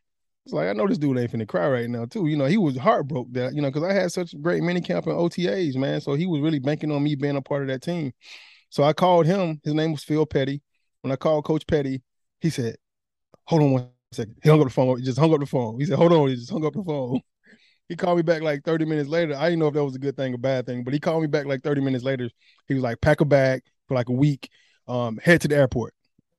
It's 0.45 0.53
like 0.53 0.69
I 0.69 0.73
know 0.75 0.87
this 0.87 0.99
dude 0.99 1.19
ain't 1.19 1.33
finna 1.33 1.49
cry 1.49 1.69
right 1.69 1.91
now, 1.91 2.05
too. 2.05 2.29
You 2.29 2.37
know, 2.37 2.47
he 2.47 2.57
was 2.57 2.77
heartbroken 2.77 3.33
that, 3.33 3.55
you 3.55 3.61
know, 3.61 3.69
because 3.69 3.83
I 3.83 3.93
had 3.93 4.13
such 4.13 4.41
great 4.41 4.63
mini 4.63 4.81
camp 4.81 5.07
and 5.07 5.17
OTAs, 5.17 5.75
man. 5.77 6.01
So 6.01 6.15
he 6.15 6.27
was 6.27 6.41
really 6.41 6.61
banking 6.61 6.93
on 6.93 7.03
me 7.03 7.15
being 7.17 7.37
a 7.37 7.43
part 7.43 7.63
of 7.63 7.69
that 7.69 7.83
team. 7.83 8.13
So 8.71 8.85
I 8.85 8.93
called 8.93 9.27
him. 9.27 9.61
His 9.65 9.75
name 9.75 9.93
was 9.93 10.05
Phil 10.05 10.25
Petty. 10.25 10.63
When 11.03 11.13
I 11.13 11.17
called 11.17 11.45
Coach 11.45 11.67
Petty, 11.67 12.03
he 12.41 12.51
said, 12.51 12.77
Hold 13.47 13.63
on 13.63 13.71
one 13.73 13.89
second. 14.13 14.37
He 14.43 14.49
hung 14.49 14.61
up 14.61 14.67
the 14.67 14.73
phone. 14.73 14.99
He 14.99 15.05
just 15.05 15.19
hung 15.19 15.33
up 15.33 15.41
the 15.41 15.47
phone. 15.47 15.79
He 15.79 15.87
said, 15.87 15.97
Hold 15.97 16.13
on. 16.13 16.29
He 16.29 16.37
just 16.37 16.51
hung 16.51 16.65
up 16.65 16.75
the 16.75 16.83
phone. 16.83 17.21
He 17.89 17.97
called 17.97 18.17
me 18.17 18.23
back 18.23 18.43
like 18.43 18.65
30 18.65 18.85
minutes 18.85 19.09
later. 19.09 19.37
I 19.37 19.45
didn't 19.45 19.61
know 19.61 19.69
if 19.69 19.75
that 19.75 19.85
was 19.85 19.95
a 19.95 20.01
good 20.01 20.17
thing 20.17 20.35
or 20.35 20.39
bad 20.39 20.67
thing, 20.67 20.83
but 20.83 20.93
he 20.93 21.01
called 21.01 21.23
me 21.23 21.29
back 21.29 21.47
like 21.47 21.63
30 21.63 21.81
minutes 21.81 22.05
later. 22.05 22.29
He 22.67 22.75
was 22.75 22.83
like, 22.83 23.01
pack 23.01 23.21
a 23.21 23.25
bag 23.25 23.63
for 23.87 23.95
like 23.95 24.09
a 24.09 24.13
week, 24.13 24.51
um, 24.89 25.19
head 25.19 25.41
to 25.43 25.49
the 25.49 25.57
airport. 25.57 25.95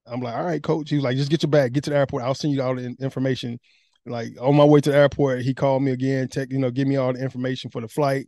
I'm 0.05 0.21
like, 0.21 0.35
all 0.35 0.43
right, 0.43 0.61
coach. 0.61 0.89
He 0.89 0.95
was 0.97 1.05
like, 1.05 1.17
just 1.17 1.29
get 1.29 1.43
your 1.43 1.49
bag, 1.49 1.73
get 1.73 1.83
to 1.85 1.89
the 1.91 1.95
airport. 1.97 2.23
I'll 2.23 2.33
send 2.33 2.53
you 2.53 2.61
all 2.61 2.75
the 2.75 2.95
information. 2.99 3.59
Like 4.05 4.33
on 4.41 4.55
my 4.55 4.65
way 4.65 4.81
to 4.81 4.91
the 4.91 4.97
airport, 4.97 5.41
he 5.41 5.53
called 5.53 5.83
me 5.83 5.91
again, 5.91 6.27
check, 6.29 6.51
you 6.51 6.59
know, 6.59 6.71
give 6.71 6.87
me 6.87 6.97
all 6.97 7.13
the 7.13 7.21
information 7.21 7.69
for 7.71 7.81
the 7.81 7.87
flight. 7.87 8.27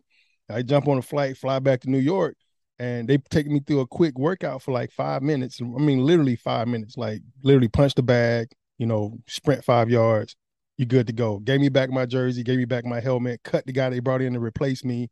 I 0.50 0.62
jump 0.62 0.88
on 0.88 0.98
a 0.98 1.01
flight, 1.01 1.38
fly 1.38 1.59
back 1.59 1.81
to 1.81 1.89
New 1.89 2.00
York, 2.00 2.36
and 2.79 3.07
they 3.07 3.17
take 3.17 3.48
me 3.48 3.59
through 3.59 3.81
a 3.81 3.88
quick 3.88 4.17
workout 4.17 4.62
for 4.62 4.71
like 4.71 4.91
five 4.91 5.21
minutes. 5.21 5.59
I 5.62 5.65
mean, 5.65 6.00
literally 6.00 6.36
five 6.38 6.67
minutes, 6.67 6.98
like 6.98 7.21
literally 7.43 7.67
punch 7.67 7.95
the 7.95 8.03
bag, 8.03 8.48
you 8.79 8.88
know, 8.88 9.19
sprint 9.27 9.63
five 9.63 9.89
yards, 9.89 10.36
you're 10.77 10.88
good 10.88 11.05
to 11.07 11.13
go. 11.13 11.39
Gave 11.39 11.59
me 11.59 11.69
back 11.69 11.91
my 11.91 12.05
jersey, 12.05 12.41
gave 12.41 12.57
me 12.57 12.65
back 12.65 12.86
my 12.86 13.00
helmet, 13.00 13.41
cut 13.43 13.65
the 13.67 13.74
guy 13.74 13.89
they 13.89 14.00
brought 14.00 14.21
in 14.21 14.33
to 14.33 14.39
replace 14.39 14.83
me, 14.83 15.09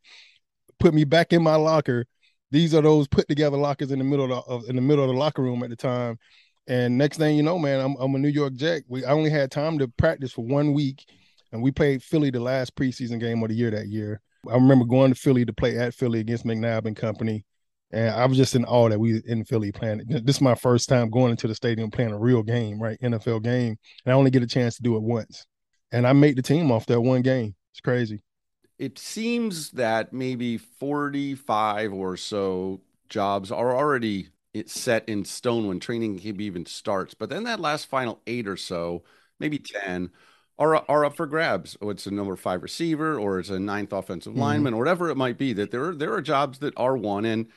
put 0.80 0.94
me 0.94 1.04
back 1.04 1.34
in 1.34 1.44
my 1.44 1.56
locker. 1.56 2.06
These 2.50 2.74
are 2.74 2.82
those 2.82 3.08
put 3.10 3.28
together 3.28 3.58
lockers 3.58 3.92
in 3.92 4.00
the 4.00 4.06
middle 4.06 4.34
of, 4.34 4.64
the, 4.64 4.70
in 4.70 4.78
the 4.78 4.82
middle 4.82 5.04
of 5.04 5.10
the 5.10 5.20
locker 5.20 5.42
room 5.42 5.62
at 5.64 5.70
the 5.70 5.76
time. 5.76 6.18
And 6.68 6.98
next 6.98 7.18
thing 7.18 7.36
you 7.36 7.44
know, 7.44 7.60
man, 7.60 7.82
I'm, 7.82 7.96
I'm 8.00 8.16
a 8.16 8.18
New 8.18 8.30
York 8.30 8.54
Jack. 8.54 8.84
We 8.88 9.06
I 9.06 9.12
only 9.12 9.30
had 9.30 9.52
time 9.52 9.78
to 9.80 9.88
practice 9.88 10.32
for 10.32 10.46
one 10.46 10.74
week, 10.74 11.06
and 11.52 11.62
we 11.62 11.72
played 11.72 12.02
Philly 12.02 12.30
the 12.30 12.40
last 12.40 12.76
preseason 12.76 13.20
game 13.20 13.44
of 13.44 13.50
the 13.50 13.56
year 13.56 13.72
that 13.72 13.88
year. 13.88 14.22
I 14.50 14.56
remember 14.56 14.86
going 14.86 15.14
to 15.14 15.20
Philly 15.20 15.46
to 15.46 15.54
play 15.54 15.78
at 15.78 15.94
Philly 15.94 16.22
against 16.22 16.46
McNabb 16.46 16.86
and 16.86 16.96
company. 16.96 17.46
And 17.92 18.10
I 18.10 18.26
was 18.26 18.38
just 18.38 18.56
in 18.56 18.66
awe 18.66 18.90
that 18.90 19.00
we 19.00 19.22
in 19.26 19.46
Philly 19.46 19.72
playing. 19.72 20.04
This 20.08 20.36
is 20.36 20.42
my 20.42 20.56
first 20.56 20.90
time 20.90 21.10
going 21.10 21.32
into 21.32 21.48
the 21.48 21.56
stadium 21.56 21.90
playing 21.90 22.12
a 22.12 22.20
real 22.20 22.44
game, 22.44 22.82
right? 22.82 23.00
NFL 23.02 23.44
game. 23.44 23.78
And 24.06 24.14
I 24.14 24.18
only 24.18 24.32
get 24.32 24.44
a 24.44 24.48
chance 24.48 24.76
to 24.76 24.84
do 24.84 24.98
it 24.98 25.04
once 25.04 25.46
and 25.92 26.08
I 26.08 26.14
made 26.14 26.38
the 26.38 26.42
team 26.42 26.72
off 26.72 26.86
that 26.88 27.02
one 27.02 27.22
game. 27.22 27.56
It's 27.72 27.82
crazy. 27.82 28.22
It 28.78 29.00
seems 29.00 29.72
that 29.72 30.14
maybe 30.14 30.58
45 30.58 31.94
or 31.94 32.18
so 32.18 32.82
jobs 33.10 33.52
are 33.52 33.76
already 33.76 34.30
set 34.66 35.08
in 35.08 35.24
stone 35.26 35.68
when 35.68 35.80
training 35.80 36.20
camp 36.20 36.42
even 36.42 36.66
starts. 36.66 37.14
But 37.14 37.30
then 37.30 37.44
that 37.46 37.60
last 37.60 37.88
final 37.88 38.22
eight 38.28 38.48
or 38.48 38.58
so, 38.58 39.04
maybe 39.40 39.60
10, 39.60 40.12
are, 40.60 40.76
are 40.90 41.06
up 41.06 41.16
for 41.16 41.26
grabs. 41.26 41.78
Or 41.82 41.92
it's 41.92 42.08
a 42.08 42.12
number 42.12 42.36
five 42.36 42.62
receiver 42.62 43.20
or 43.20 43.40
it's 43.40 43.50
a 43.50 43.60
ninth 43.60 43.94
offensive 43.94 44.34
mm-hmm. 44.34 44.42
lineman 44.42 44.74
or 44.74 44.80
whatever 44.80 45.10
it 45.10 45.18
might 45.18 45.38
be. 45.38 45.54
That 45.54 45.72
there 45.72 45.86
are, 45.86 45.96
there 45.96 46.14
are 46.14 46.22
jobs 46.22 46.60
that 46.60 46.74
are 46.78 46.98
won. 46.98 47.26
And 47.26 47.48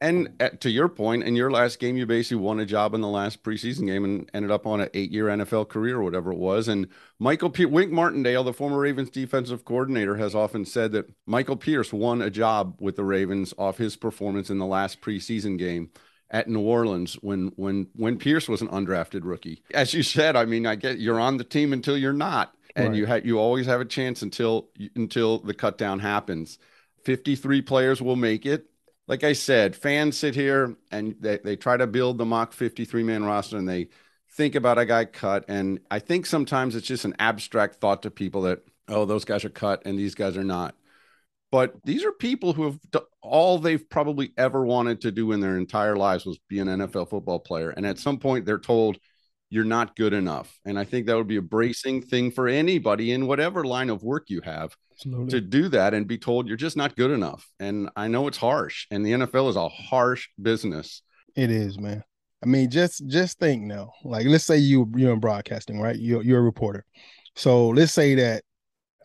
And 0.00 0.34
at, 0.38 0.60
to 0.60 0.70
your 0.70 0.88
point, 0.88 1.24
in 1.24 1.34
your 1.34 1.50
last 1.50 1.80
game, 1.80 1.96
you 1.96 2.06
basically 2.06 2.42
won 2.42 2.60
a 2.60 2.66
job 2.66 2.94
in 2.94 3.00
the 3.00 3.08
last 3.08 3.42
preseason 3.42 3.86
game 3.86 4.04
and 4.04 4.30
ended 4.32 4.50
up 4.50 4.66
on 4.66 4.80
an 4.80 4.88
eight-year 4.94 5.26
NFL 5.26 5.68
career 5.68 5.96
or 5.96 6.04
whatever 6.04 6.32
it 6.32 6.38
was. 6.38 6.68
And 6.68 6.86
Michael 7.18 7.50
P- 7.50 7.64
Wink 7.64 7.90
Martindale, 7.90 8.44
the 8.44 8.52
former 8.52 8.78
Ravens 8.78 9.10
defensive 9.10 9.64
coordinator, 9.64 10.16
has 10.16 10.34
often 10.34 10.64
said 10.64 10.92
that 10.92 11.10
Michael 11.26 11.56
Pierce 11.56 11.92
won 11.92 12.22
a 12.22 12.30
job 12.30 12.76
with 12.78 12.94
the 12.94 13.04
Ravens 13.04 13.52
off 13.58 13.78
his 13.78 13.96
performance 13.96 14.50
in 14.50 14.58
the 14.58 14.66
last 14.66 15.00
preseason 15.00 15.58
game 15.58 15.90
at 16.30 16.48
New 16.48 16.60
Orleans 16.60 17.14
when 17.14 17.52
when 17.56 17.88
when 17.94 18.18
Pierce 18.18 18.48
was 18.48 18.60
an 18.60 18.68
undrafted 18.68 19.22
rookie. 19.24 19.62
As 19.74 19.94
you 19.94 20.02
said, 20.02 20.36
I 20.36 20.44
mean, 20.44 20.66
I 20.66 20.76
get 20.76 20.98
you're 20.98 21.20
on 21.20 21.38
the 21.38 21.44
team 21.44 21.72
until 21.72 21.96
you're 21.96 22.12
not, 22.12 22.54
and 22.76 22.88
right. 22.88 22.96
you 22.96 23.06
have 23.06 23.26
you 23.26 23.38
always 23.38 23.66
have 23.66 23.80
a 23.80 23.84
chance 23.84 24.22
until 24.22 24.68
until 24.94 25.38
the 25.38 25.54
cut 25.54 25.78
down 25.78 25.98
happens. 25.98 26.58
53 27.04 27.62
players 27.62 28.02
will 28.02 28.16
make 28.16 28.44
it 28.44 28.66
like 29.08 29.24
I 29.24 29.32
said, 29.32 29.74
fans 29.74 30.18
sit 30.18 30.34
here 30.34 30.76
and 30.92 31.16
they, 31.18 31.38
they 31.38 31.56
try 31.56 31.76
to 31.76 31.86
build 31.86 32.18
the 32.18 32.26
mock 32.26 32.52
53 32.52 33.02
man 33.02 33.24
roster 33.24 33.56
and 33.56 33.68
they 33.68 33.88
think 34.32 34.54
about 34.54 34.78
a 34.78 34.84
guy 34.84 35.06
cut. 35.06 35.46
And 35.48 35.80
I 35.90 35.98
think 35.98 36.26
sometimes 36.26 36.76
it's 36.76 36.86
just 36.86 37.06
an 37.06 37.16
abstract 37.18 37.76
thought 37.76 38.02
to 38.02 38.10
people 38.10 38.42
that, 38.42 38.60
oh, 38.86 39.06
those 39.06 39.24
guys 39.24 39.44
are 39.46 39.50
cut 39.50 39.82
and 39.86 39.98
these 39.98 40.14
guys 40.14 40.36
are 40.36 40.44
not. 40.44 40.74
But 41.50 41.82
these 41.84 42.04
are 42.04 42.12
people 42.12 42.52
who 42.52 42.64
have 42.64 42.78
all 43.22 43.58
they've 43.58 43.88
probably 43.88 44.32
ever 44.36 44.64
wanted 44.66 45.00
to 45.00 45.10
do 45.10 45.32
in 45.32 45.40
their 45.40 45.56
entire 45.56 45.96
lives 45.96 46.26
was 46.26 46.38
be 46.46 46.58
an 46.58 46.68
NFL 46.68 47.08
football 47.08 47.38
player. 47.38 47.70
And 47.70 47.86
at 47.86 47.98
some 47.98 48.18
point, 48.18 48.44
they're 48.44 48.58
told, 48.58 48.98
you're 49.50 49.64
not 49.64 49.96
good 49.96 50.12
enough. 50.12 50.58
And 50.64 50.78
I 50.78 50.84
think 50.84 51.06
that 51.06 51.16
would 51.16 51.28
be 51.28 51.36
a 51.36 51.40
mm-hmm. 51.40 51.48
bracing 51.48 52.02
thing 52.02 52.30
for 52.30 52.48
anybody 52.48 53.12
in 53.12 53.26
whatever 53.26 53.64
line 53.64 53.90
of 53.90 54.02
work 54.02 54.24
you 54.28 54.40
have 54.42 54.76
Absolutely. 54.92 55.30
to 55.30 55.40
do 55.40 55.68
that 55.68 55.94
and 55.94 56.06
be 56.06 56.18
told 56.18 56.48
you're 56.48 56.56
just 56.56 56.76
not 56.76 56.96
good 56.96 57.10
enough. 57.10 57.48
And 57.58 57.88
I 57.96 58.08
know 58.08 58.26
it's 58.28 58.38
harsh, 58.38 58.86
and 58.90 59.04
the 59.04 59.12
NFL 59.12 59.50
is 59.50 59.56
a 59.56 59.68
harsh 59.68 60.28
business. 60.40 61.02
It 61.36 61.50
is, 61.50 61.78
man. 61.78 62.02
I 62.42 62.46
mean, 62.46 62.70
just 62.70 63.06
just 63.08 63.38
think 63.38 63.64
now. 63.64 63.92
Like, 64.04 64.26
let's 64.26 64.44
say 64.44 64.58
you 64.58 64.90
you're 64.96 65.12
in 65.12 65.20
broadcasting, 65.20 65.80
right? 65.80 65.96
You're 65.96 66.22
you're 66.22 66.40
a 66.40 66.42
reporter. 66.42 66.84
So 67.34 67.68
let's 67.68 67.92
say 67.92 68.14
that, 68.16 68.42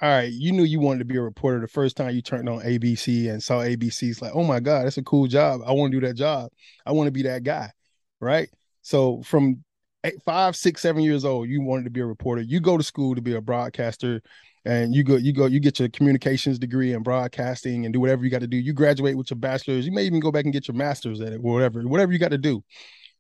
all 0.02 0.10
right, 0.10 0.32
you 0.32 0.52
knew 0.52 0.64
you 0.64 0.80
wanted 0.80 1.00
to 1.00 1.06
be 1.06 1.18
a 1.18 1.22
reporter 1.22 1.60
the 1.60 1.68
first 1.68 1.96
time 1.96 2.16
you 2.16 2.22
turned 2.22 2.50
on 2.50 2.62
ABC 2.62 3.30
and 3.30 3.42
saw 3.42 3.60
ABC's 3.60 4.22
like, 4.22 4.32
oh 4.34 4.44
my 4.44 4.60
God, 4.60 4.86
that's 4.86 4.98
a 4.98 5.04
cool 5.04 5.28
job. 5.28 5.62
I 5.66 5.72
want 5.72 5.92
to 5.92 6.00
do 6.00 6.08
that 6.08 6.16
job. 6.16 6.52
I 6.86 6.92
want 6.92 7.08
to 7.08 7.12
be 7.12 7.24
that 7.24 7.44
guy, 7.44 7.72
right? 8.20 8.50
So 8.82 9.22
from 9.24 9.64
eight, 10.04 10.22
five, 10.24 10.56
six, 10.56 10.82
seven 10.82 11.04
years 11.04 11.26
old, 11.26 11.48
you 11.48 11.62
wanted 11.62 11.84
to 11.86 11.90
be 11.90 12.02
a 12.02 12.06
reporter. 12.06 12.42
You 12.42 12.60
go 12.60 12.78
to 12.78 12.84
school 12.84 13.16
to 13.16 13.22
be 13.22 13.36
a 13.36 13.42
broadcaster, 13.42 14.22
and 14.66 14.94
you 14.96 15.04
go, 15.04 15.16
you 15.16 15.34
go, 15.34 15.46
you 15.46 15.60
get 15.60 15.80
your 15.80 15.90
communications 15.90 16.60
degree 16.60 16.94
in 16.94 17.04
broadcasting 17.04 17.86
and 17.86 17.94
do 17.94 18.00
whatever 18.00 18.24
you 18.24 18.30
got 18.30 18.42
to 18.42 18.48
do. 18.48 18.58
You 18.58 18.74
graduate 18.74 19.18
with 19.18 19.30
your 19.30 19.38
bachelor's. 19.38 19.86
You 19.86 19.92
may 19.92 20.04
even 20.06 20.20
go 20.20 20.32
back 20.32 20.46
and 20.46 20.54
get 20.54 20.68
your 20.68 20.76
master's 20.76 21.22
at 21.22 21.34
it, 21.34 21.42
whatever, 21.42 21.82
whatever 21.82 22.12
you 22.12 22.20
got 22.20 22.32
to 22.32 22.38
do. 22.38 22.64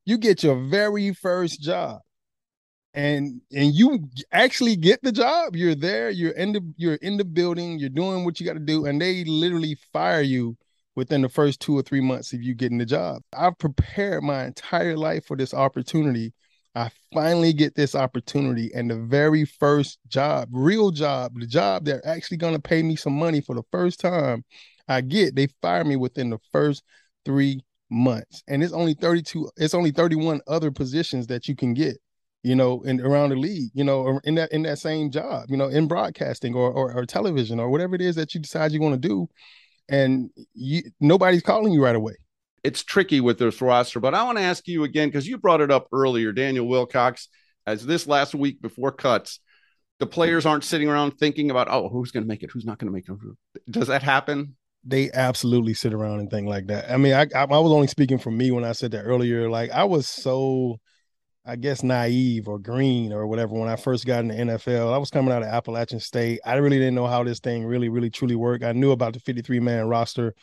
You 0.05 0.17
get 0.17 0.43
your 0.43 0.55
very 0.69 1.13
first 1.13 1.61
job, 1.61 1.99
and 2.93 3.41
and 3.51 3.73
you 3.73 4.09
actually 4.31 4.75
get 4.75 5.01
the 5.01 5.11
job. 5.11 5.55
You're 5.55 5.75
there. 5.75 6.09
You're 6.09 6.31
in 6.31 6.53
the 6.53 6.73
you're 6.77 6.95
in 6.95 7.17
the 7.17 7.25
building. 7.25 7.79
You're 7.79 7.89
doing 7.89 8.25
what 8.25 8.39
you 8.39 8.45
got 8.45 8.53
to 8.53 8.59
do, 8.59 8.85
and 8.85 9.01
they 9.01 9.23
literally 9.23 9.77
fire 9.93 10.21
you 10.21 10.57
within 10.95 11.21
the 11.21 11.29
first 11.29 11.59
two 11.59 11.77
or 11.77 11.81
three 11.81 12.01
months 12.01 12.33
of 12.33 12.43
you 12.43 12.53
getting 12.53 12.77
the 12.77 12.85
job. 12.85 13.21
I've 13.35 13.57
prepared 13.57 14.23
my 14.23 14.45
entire 14.45 14.95
life 14.95 15.25
for 15.25 15.35
this 15.35 15.53
opportunity 15.53 16.33
I 16.75 16.89
finally 17.13 17.53
get 17.53 17.75
this 17.75 17.93
opportunity 17.93 18.71
and 18.73 18.89
the 18.89 18.97
very 18.97 19.45
first 19.45 19.99
job, 20.07 20.49
real 20.51 20.89
job, 20.89 21.33
the 21.39 21.45
job 21.45 21.85
they're 21.85 22.05
actually 22.07 22.37
going 22.37 22.55
to 22.55 22.61
pay 22.61 22.81
me 22.81 22.95
some 22.95 23.13
money 23.13 23.41
for 23.41 23.55
the 23.55 23.63
first 23.71 23.99
time 23.99 24.43
I 24.87 25.01
get, 25.01 25.35
they 25.35 25.47
fire 25.61 25.83
me 25.83 25.95
within 25.95 26.31
the 26.31 26.39
first 26.51 26.83
three 27.25 27.61
months. 27.91 28.43
And 28.47 28.63
it's 28.63 28.73
only 28.73 28.95
32, 28.95 29.51
it's 29.57 29.75
only 29.75 29.91
31 29.91 30.41
other 30.47 30.71
positions 30.71 31.27
that 31.27 31.47
you 31.47 31.55
can 31.55 31.75
get, 31.75 31.97
you 32.41 32.55
know, 32.55 32.81
in 32.81 32.99
around 33.01 33.29
the 33.29 33.35
league, 33.35 33.69
you 33.75 33.83
know, 33.83 34.19
in 34.23 34.35
that 34.35 34.51
in 34.51 34.63
that 34.63 34.79
same 34.79 35.11
job, 35.11 35.45
you 35.49 35.57
know, 35.57 35.67
in 35.67 35.87
broadcasting 35.87 36.55
or 36.55 36.71
or, 36.71 36.91
or 36.93 37.05
television 37.05 37.59
or 37.59 37.69
whatever 37.69 37.93
it 37.95 38.01
is 38.01 38.15
that 38.15 38.33
you 38.33 38.41
decide 38.41 38.71
you 38.71 38.81
want 38.81 38.99
to 38.99 39.07
do. 39.07 39.27
And 39.89 40.31
you 40.53 40.81
nobody's 40.99 41.43
calling 41.43 41.71
you 41.71 41.83
right 41.83 41.95
away 41.95 42.15
it's 42.63 42.83
tricky 42.83 43.19
with 43.19 43.37
this 43.37 43.61
roster. 43.61 43.99
But 43.99 44.13
I 44.15 44.23
want 44.23 44.37
to 44.37 44.43
ask 44.43 44.67
you 44.67 44.83
again 44.83 45.09
because 45.09 45.27
you 45.27 45.37
brought 45.37 45.61
it 45.61 45.71
up 45.71 45.87
earlier, 45.91 46.31
Daniel 46.31 46.67
Wilcox, 46.67 47.27
as 47.67 47.85
this 47.85 48.07
last 48.07 48.33
week 48.33 48.61
before 48.61 48.91
cuts, 48.91 49.39
the 49.99 50.07
players 50.07 50.45
aren't 50.45 50.63
sitting 50.63 50.89
around 50.89 51.11
thinking 51.11 51.51
about, 51.51 51.67
oh, 51.69 51.89
who's 51.89 52.11
going 52.11 52.23
to 52.23 52.27
make 52.27 52.43
it, 52.43 52.51
who's 52.51 52.65
not 52.65 52.79
going 52.79 52.87
to 52.87 52.93
make 52.93 53.07
it. 53.07 53.71
Does 53.71 53.87
that 53.87 54.03
happen? 54.03 54.55
They 54.85 55.11
absolutely 55.13 55.73
sit 55.73 55.93
around 55.93 56.19
and 56.19 56.29
think 56.29 56.47
like 56.47 56.67
that. 56.67 56.91
I 56.91 56.97
mean, 56.97 57.13
I, 57.13 57.21
I, 57.35 57.43
I 57.43 57.59
was 57.59 57.71
only 57.71 57.87
speaking 57.87 58.17
for 58.17 58.31
me 58.31 58.51
when 58.51 58.65
I 58.65 58.73
said 58.73 58.91
that 58.91 59.03
earlier. 59.03 59.49
Like 59.49 59.71
I 59.71 59.85
was 59.85 60.07
so, 60.09 60.79
I 61.45 61.55
guess, 61.55 61.83
naive 61.83 62.49
or 62.49 62.59
green 62.59 63.13
or 63.13 63.27
whatever 63.27 63.53
when 63.53 63.69
I 63.69 63.77
first 63.77 64.05
got 64.05 64.19
in 64.19 64.27
the 64.27 64.33
NFL. 64.35 64.93
I 64.93 64.97
was 64.97 65.09
coming 65.09 65.33
out 65.33 65.41
of 65.41 65.47
Appalachian 65.47 66.01
State. 66.01 66.41
I 66.45 66.55
really 66.55 66.79
didn't 66.79 66.95
know 66.95 67.07
how 67.07 67.23
this 67.23 67.39
thing 67.39 67.65
really, 67.65 67.87
really, 67.87 68.09
truly 68.09 68.35
worked. 68.35 68.65
I 68.65 68.73
knew 68.73 68.91
about 68.91 69.13
the 69.13 69.19
53 69.21 69.61
man 69.61 69.87
roster 69.87 70.33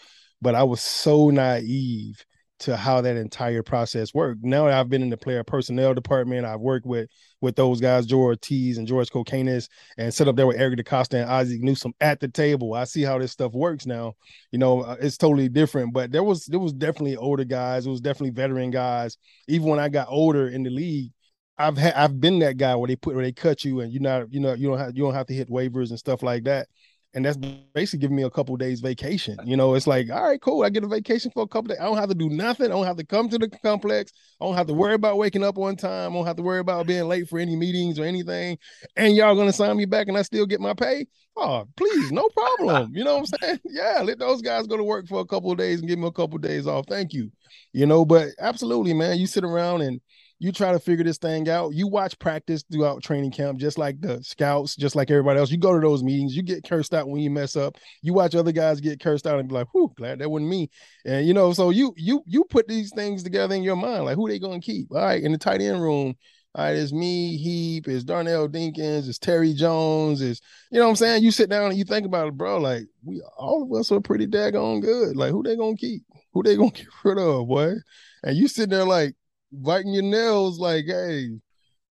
but 0.42 0.54
I 0.54 0.62
was 0.62 0.80
so 0.80 1.30
naive 1.30 2.24
to 2.60 2.76
how 2.76 3.00
that 3.00 3.16
entire 3.16 3.62
process 3.62 4.12
worked. 4.12 4.44
Now 4.44 4.66
I've 4.66 4.90
been 4.90 5.02
in 5.02 5.08
the 5.08 5.16
player 5.16 5.42
personnel 5.42 5.94
department. 5.94 6.44
I've 6.44 6.60
worked 6.60 6.86
with 6.86 7.08
with 7.40 7.56
those 7.56 7.80
guys, 7.80 8.04
Joe 8.04 8.18
Hortiz 8.18 8.76
and 8.76 8.86
George 8.86 9.08
Kokinis, 9.08 9.68
and 9.96 10.12
set 10.12 10.28
up 10.28 10.36
there 10.36 10.46
with 10.46 10.60
Eric 10.60 10.78
DeCosta 10.78 11.22
and 11.22 11.30
Ozzie 11.30 11.58
Newsome 11.58 11.94
at 12.00 12.20
the 12.20 12.28
table. 12.28 12.74
I 12.74 12.84
see 12.84 13.02
how 13.02 13.18
this 13.18 13.32
stuff 13.32 13.52
works 13.52 13.86
now. 13.86 14.12
You 14.52 14.58
know, 14.58 14.82
uh, 14.82 14.96
it's 15.00 15.16
totally 15.16 15.48
different. 15.48 15.94
But 15.94 16.12
there 16.12 16.22
was 16.22 16.44
there 16.46 16.60
was 16.60 16.74
definitely 16.74 17.16
older 17.16 17.44
guys. 17.44 17.86
It 17.86 17.90
was 17.90 18.02
definitely 18.02 18.30
veteran 18.30 18.70
guys. 18.70 19.16
Even 19.48 19.68
when 19.68 19.80
I 19.80 19.88
got 19.88 20.08
older 20.10 20.48
in 20.48 20.62
the 20.62 20.70
league, 20.70 21.12
I've 21.56 21.78
had 21.78 21.94
I've 21.94 22.20
been 22.20 22.38
that 22.40 22.58
guy 22.58 22.76
where 22.76 22.88
they 22.88 22.96
put 22.96 23.14
where 23.14 23.24
they 23.24 23.32
cut 23.32 23.64
you 23.64 23.80
and 23.80 23.92
you 23.92 24.00
not 24.00 24.32
you 24.32 24.40
know 24.40 24.52
you 24.52 24.68
don't 24.68 24.78
have 24.78 24.94
you 24.94 25.02
don't 25.02 25.14
have 25.14 25.26
to 25.26 25.34
hit 25.34 25.48
waivers 25.48 25.90
and 25.90 25.98
stuff 25.98 26.22
like 26.22 26.44
that 26.44 26.68
and 27.12 27.24
that's 27.24 27.36
basically 27.36 27.98
giving 27.98 28.16
me 28.16 28.22
a 28.22 28.30
couple 28.30 28.56
days 28.56 28.80
vacation. 28.80 29.36
You 29.44 29.56
know, 29.56 29.74
it's 29.74 29.86
like, 29.86 30.10
all 30.10 30.22
right, 30.22 30.40
cool. 30.40 30.62
I 30.62 30.70
get 30.70 30.84
a 30.84 30.88
vacation 30.88 31.30
for 31.32 31.42
a 31.42 31.46
couple 31.46 31.68
days. 31.68 31.78
I 31.80 31.84
don't 31.84 31.96
have 31.96 32.08
to 32.08 32.14
do 32.14 32.28
nothing. 32.28 32.66
I 32.66 32.68
don't 32.68 32.86
have 32.86 32.98
to 32.98 33.06
come 33.06 33.28
to 33.30 33.38
the 33.38 33.48
complex. 33.48 34.12
I 34.40 34.44
don't 34.44 34.54
have 34.54 34.68
to 34.68 34.74
worry 34.74 34.94
about 34.94 35.18
waking 35.18 35.42
up 35.42 35.58
on 35.58 35.76
time. 35.76 36.12
I 36.12 36.14
don't 36.14 36.26
have 36.26 36.36
to 36.36 36.42
worry 36.42 36.60
about 36.60 36.86
being 36.86 37.08
late 37.08 37.28
for 37.28 37.38
any 37.38 37.56
meetings 37.56 37.98
or 37.98 38.04
anything. 38.04 38.58
And 38.96 39.16
y'all 39.16 39.34
gonna 39.34 39.52
sign 39.52 39.76
me 39.76 39.86
back 39.86 40.06
and 40.08 40.16
I 40.16 40.22
still 40.22 40.46
get 40.46 40.60
my 40.60 40.74
pay? 40.74 41.06
Oh, 41.36 41.66
please, 41.76 42.12
no 42.12 42.28
problem. 42.28 42.92
You 42.94 43.04
know 43.04 43.16
what 43.18 43.30
I'm 43.32 43.38
saying? 43.40 43.60
Yeah, 43.70 44.02
let 44.02 44.18
those 44.18 44.42
guys 44.42 44.66
go 44.66 44.76
to 44.76 44.84
work 44.84 45.06
for 45.08 45.20
a 45.20 45.26
couple 45.26 45.54
days 45.54 45.80
and 45.80 45.88
give 45.88 45.98
me 45.98 46.06
a 46.06 46.12
couple 46.12 46.36
of 46.36 46.42
days 46.42 46.66
off. 46.66 46.86
Thank 46.88 47.12
you. 47.12 47.30
You 47.72 47.86
know, 47.86 48.04
but 48.04 48.28
absolutely, 48.38 48.94
man. 48.94 49.18
You 49.18 49.26
sit 49.26 49.44
around 49.44 49.82
and 49.82 50.00
you 50.40 50.52
try 50.52 50.72
to 50.72 50.78
figure 50.78 51.04
this 51.04 51.18
thing 51.18 51.50
out. 51.50 51.74
You 51.74 51.86
watch 51.86 52.18
practice 52.18 52.64
throughout 52.72 53.02
training 53.02 53.30
camp, 53.30 53.58
just 53.58 53.76
like 53.76 54.00
the 54.00 54.24
scouts, 54.24 54.74
just 54.74 54.96
like 54.96 55.10
everybody 55.10 55.38
else. 55.38 55.50
You 55.50 55.58
go 55.58 55.74
to 55.74 55.86
those 55.86 56.02
meetings, 56.02 56.34
you 56.34 56.42
get 56.42 56.64
cursed 56.64 56.94
out 56.94 57.08
when 57.08 57.20
you 57.20 57.30
mess 57.30 57.56
up. 57.56 57.76
You 58.00 58.14
watch 58.14 58.34
other 58.34 58.50
guys 58.50 58.80
get 58.80 59.00
cursed 59.00 59.26
out 59.26 59.38
and 59.38 59.48
be 59.48 59.54
like, 59.54 59.66
"Whew, 59.74 59.92
glad 59.96 60.18
that 60.20 60.30
wasn't 60.30 60.48
me." 60.48 60.70
And 61.04 61.26
you 61.26 61.34
know, 61.34 61.52
so 61.52 61.68
you 61.68 61.92
you 61.96 62.22
you 62.26 62.44
put 62.44 62.66
these 62.66 62.90
things 62.94 63.22
together 63.22 63.54
in 63.54 63.62
your 63.62 63.76
mind, 63.76 64.06
like 64.06 64.16
who 64.16 64.28
they 64.28 64.38
gonna 64.38 64.60
keep? 64.60 64.90
All 64.90 64.98
right, 65.02 65.22
in 65.22 65.32
the 65.32 65.38
tight 65.38 65.60
end 65.60 65.82
room. 65.82 66.16
All 66.54 66.64
right, 66.64 66.74
it's 66.74 66.92
me, 66.92 67.36
Heap, 67.36 67.86
it's 67.86 68.02
Darnell 68.02 68.48
Dinkins, 68.48 69.08
it's 69.08 69.18
Terry 69.20 69.52
Jones, 69.52 70.20
it's 70.20 70.40
you 70.72 70.80
know 70.80 70.86
what 70.86 70.90
I'm 70.90 70.96
saying? 70.96 71.22
You 71.22 71.30
sit 71.30 71.48
down 71.48 71.70
and 71.70 71.78
you 71.78 71.84
think 71.84 72.06
about 72.06 72.26
it, 72.28 72.36
bro. 72.36 72.58
Like 72.58 72.84
we 73.04 73.22
all 73.36 73.62
of 73.62 73.78
us 73.78 73.92
are 73.92 74.00
pretty 74.00 74.26
daggone 74.26 74.80
good. 74.80 75.16
Like 75.16 75.30
who 75.32 75.42
they 75.42 75.54
gonna 75.56 75.76
keep? 75.76 76.02
Who 76.32 76.42
they 76.42 76.56
gonna 76.56 76.70
get 76.74 76.86
rid 77.04 77.18
of, 77.18 77.46
boy? 77.46 77.74
And 78.22 78.36
you 78.36 78.48
sit 78.48 78.70
there 78.70 78.84
like, 78.84 79.14
biting 79.52 79.92
your 79.92 80.02
nails 80.02 80.58
like, 80.58 80.84
hey, 80.86 81.28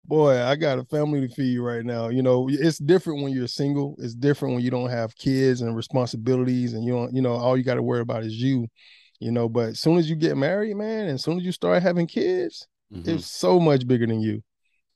boy, 0.05 0.43
I 0.43 0.57
got 0.57 0.79
a 0.79 0.85
family 0.85 1.27
to 1.27 1.35
feed 1.35 1.59
right 1.59 1.85
now. 1.85 2.09
You 2.09 2.23
know, 2.23 2.49
it's 2.51 2.79
different 2.79 3.23
when 3.23 3.33
you're 3.33 3.47
single. 3.47 3.97
It's 3.99 4.15
different 4.15 4.55
when 4.55 4.65
you 4.65 4.71
don't 4.71 4.91
have 4.91 5.17
kids 5.17 5.61
and 5.61 5.77
responsibilities 5.77 6.75
and 6.75 6.85
you 6.85 6.93
don't, 6.93 7.15
you 7.15 7.23
know, 7.23 7.33
all 7.33 7.57
you 7.57 7.65
got 7.65 7.75
to 7.75 7.83
worry 7.83 8.01
about 8.01 8.25
is 8.25 8.35
you, 8.35 8.67
you 9.21 9.31
know. 9.31 9.49
But 9.49 9.71
as 9.71 9.81
soon 9.81 9.99
as 9.99 10.09
you 10.09 10.17
get 10.17 10.37
married, 10.37 10.77
man, 10.77 11.07
and 11.07 11.15
as 11.15 11.23
soon 11.23 11.39
as 11.39 11.45
you 11.45 11.53
start 11.53 11.83
having 11.83 12.07
kids, 12.07 12.67
mm-hmm. 12.93 13.09
it's 13.09 13.31
so 13.31 13.61
much 13.61 13.87
bigger 13.87 14.07
than 14.07 14.21
you. 14.21 14.43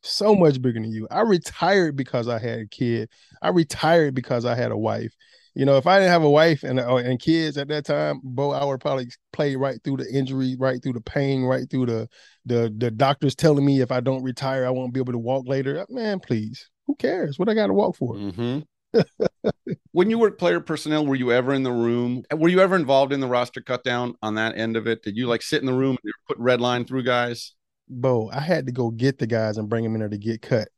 So 0.02 0.34
much 0.34 0.60
bigger 0.60 0.80
than 0.80 0.92
you. 0.92 1.08
I 1.10 1.22
retired 1.22 1.96
because 1.96 2.28
I 2.28 2.38
had 2.38 2.58
a 2.58 2.66
kid. 2.66 3.08
I 3.40 3.48
retired 3.48 4.14
because 4.14 4.44
I 4.44 4.54
had 4.54 4.70
a 4.70 4.76
wife 4.76 5.14
you 5.54 5.64
know, 5.64 5.76
if 5.76 5.86
I 5.86 5.98
didn't 5.98 6.10
have 6.10 6.24
a 6.24 6.30
wife 6.30 6.64
and 6.64 6.80
uh, 6.80 6.96
and 6.96 7.20
kids 7.20 7.56
at 7.56 7.68
that 7.68 7.84
time, 7.84 8.20
Bo, 8.24 8.50
I 8.50 8.64
would 8.64 8.80
probably 8.80 9.08
play 9.32 9.54
right 9.54 9.78
through 9.84 9.98
the 9.98 10.12
injury, 10.12 10.56
right 10.58 10.82
through 10.82 10.94
the 10.94 11.00
pain, 11.00 11.44
right 11.44 11.68
through 11.70 11.86
the 11.86 12.08
the 12.44 12.74
the 12.76 12.90
doctors 12.90 13.34
telling 13.34 13.64
me 13.64 13.80
if 13.80 13.92
I 13.92 14.00
don't 14.00 14.22
retire, 14.22 14.66
I 14.66 14.70
won't 14.70 14.92
be 14.92 15.00
able 15.00 15.12
to 15.12 15.18
walk 15.18 15.46
later. 15.46 15.80
Uh, 15.80 15.86
man, 15.88 16.18
please, 16.18 16.68
who 16.86 16.96
cares? 16.96 17.38
What 17.38 17.48
I 17.48 17.54
got 17.54 17.68
to 17.68 17.74
walk 17.74 17.96
for? 17.96 18.14
Mm-hmm. 18.14 18.60
when 19.92 20.10
you 20.10 20.18
were 20.18 20.30
player 20.30 20.60
personnel, 20.60 21.06
were 21.06 21.14
you 21.14 21.32
ever 21.32 21.52
in 21.52 21.62
the 21.62 21.72
room? 21.72 22.24
Were 22.32 22.48
you 22.48 22.60
ever 22.60 22.76
involved 22.76 23.12
in 23.12 23.20
the 23.20 23.28
roster 23.28 23.60
cut 23.60 23.84
down 23.84 24.14
on 24.22 24.34
that 24.34 24.56
end 24.56 24.76
of 24.76 24.86
it? 24.86 25.02
Did 25.02 25.16
you 25.16 25.26
like 25.26 25.42
sit 25.42 25.60
in 25.60 25.66
the 25.66 25.72
room 25.72 25.96
and 26.02 26.12
put 26.26 26.38
red 26.38 26.60
line 26.60 26.84
through 26.84 27.04
guys? 27.04 27.54
Bo, 27.88 28.30
I 28.32 28.40
had 28.40 28.66
to 28.66 28.72
go 28.72 28.90
get 28.90 29.18
the 29.18 29.26
guys 29.26 29.56
and 29.58 29.68
bring 29.68 29.84
them 29.84 29.94
in 29.94 30.00
there 30.00 30.08
to 30.08 30.18
get 30.18 30.42
cut. 30.42 30.68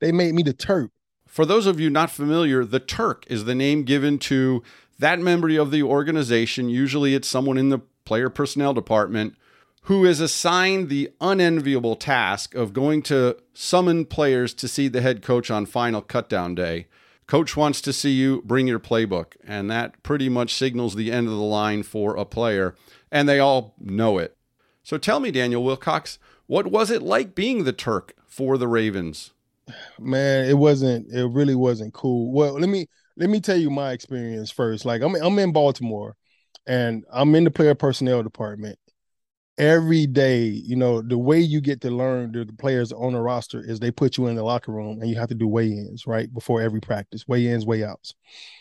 They 0.00 0.12
made 0.12 0.34
me 0.34 0.42
the 0.42 0.52
Turk. 0.52 0.90
For 1.34 1.44
those 1.44 1.66
of 1.66 1.80
you 1.80 1.90
not 1.90 2.12
familiar, 2.12 2.64
the 2.64 2.78
Turk 2.78 3.24
is 3.26 3.44
the 3.44 3.56
name 3.56 3.82
given 3.82 4.20
to 4.20 4.62
that 5.00 5.18
member 5.18 5.58
of 5.60 5.72
the 5.72 5.82
organization. 5.82 6.68
Usually 6.68 7.16
it's 7.16 7.26
someone 7.26 7.58
in 7.58 7.70
the 7.70 7.80
player 8.04 8.30
personnel 8.30 8.72
department, 8.72 9.34
who 9.82 10.04
is 10.04 10.20
assigned 10.20 10.88
the 10.88 11.10
unenviable 11.20 11.96
task 11.96 12.54
of 12.54 12.72
going 12.72 13.02
to 13.02 13.36
summon 13.52 14.04
players 14.04 14.54
to 14.54 14.68
see 14.68 14.86
the 14.86 15.00
head 15.00 15.22
coach 15.22 15.50
on 15.50 15.66
final 15.66 16.00
cutdown 16.00 16.54
day. 16.54 16.86
Coach 17.26 17.56
wants 17.56 17.80
to 17.80 17.92
see 17.92 18.12
you, 18.12 18.40
bring 18.44 18.68
your 18.68 18.78
playbook. 18.78 19.32
And 19.42 19.68
that 19.72 20.04
pretty 20.04 20.28
much 20.28 20.54
signals 20.54 20.94
the 20.94 21.10
end 21.10 21.26
of 21.26 21.32
the 21.32 21.40
line 21.40 21.82
for 21.82 22.14
a 22.14 22.24
player. 22.24 22.76
And 23.10 23.28
they 23.28 23.40
all 23.40 23.74
know 23.80 24.18
it. 24.18 24.36
So 24.84 24.98
tell 24.98 25.18
me, 25.18 25.32
Daniel 25.32 25.64
Wilcox, 25.64 26.20
what 26.46 26.68
was 26.68 26.92
it 26.92 27.02
like 27.02 27.34
being 27.34 27.64
the 27.64 27.72
Turk 27.72 28.14
for 28.24 28.56
the 28.56 28.68
Ravens? 28.68 29.32
Man, 29.98 30.46
it 30.46 30.58
wasn't, 30.58 31.12
it 31.12 31.26
really 31.26 31.54
wasn't 31.54 31.94
cool. 31.94 32.32
Well, 32.32 32.54
let 32.58 32.68
me 32.68 32.86
let 33.16 33.30
me 33.30 33.40
tell 33.40 33.56
you 33.56 33.70
my 33.70 33.92
experience 33.92 34.50
first. 34.50 34.84
Like 34.84 35.02
I'm 35.02 35.14
I'm 35.16 35.38
in 35.38 35.52
Baltimore 35.52 36.16
and 36.66 37.04
I'm 37.12 37.34
in 37.34 37.44
the 37.44 37.50
player 37.50 37.74
personnel 37.74 38.22
department 38.22 38.78
every 39.58 40.06
day, 40.06 40.44
you 40.46 40.76
know, 40.76 41.00
the 41.00 41.18
way 41.18 41.40
you 41.40 41.60
get 41.60 41.80
to 41.82 41.90
learn 41.90 42.32
the, 42.32 42.46
players 42.58 42.92
on 42.92 43.12
the 43.12 43.20
roster 43.20 43.60
is 43.60 43.78
they 43.78 43.90
put 43.90 44.16
you 44.16 44.26
in 44.26 44.34
the 44.34 44.42
locker 44.42 44.72
room 44.72 45.00
and 45.00 45.08
you 45.08 45.16
have 45.16 45.28
to 45.28 45.34
do 45.34 45.46
weigh-ins, 45.46 46.06
right? 46.06 46.32
Before 46.32 46.60
every 46.60 46.80
practice, 46.80 47.26
weigh-ins, 47.28 47.66
weigh-outs. 47.66 48.14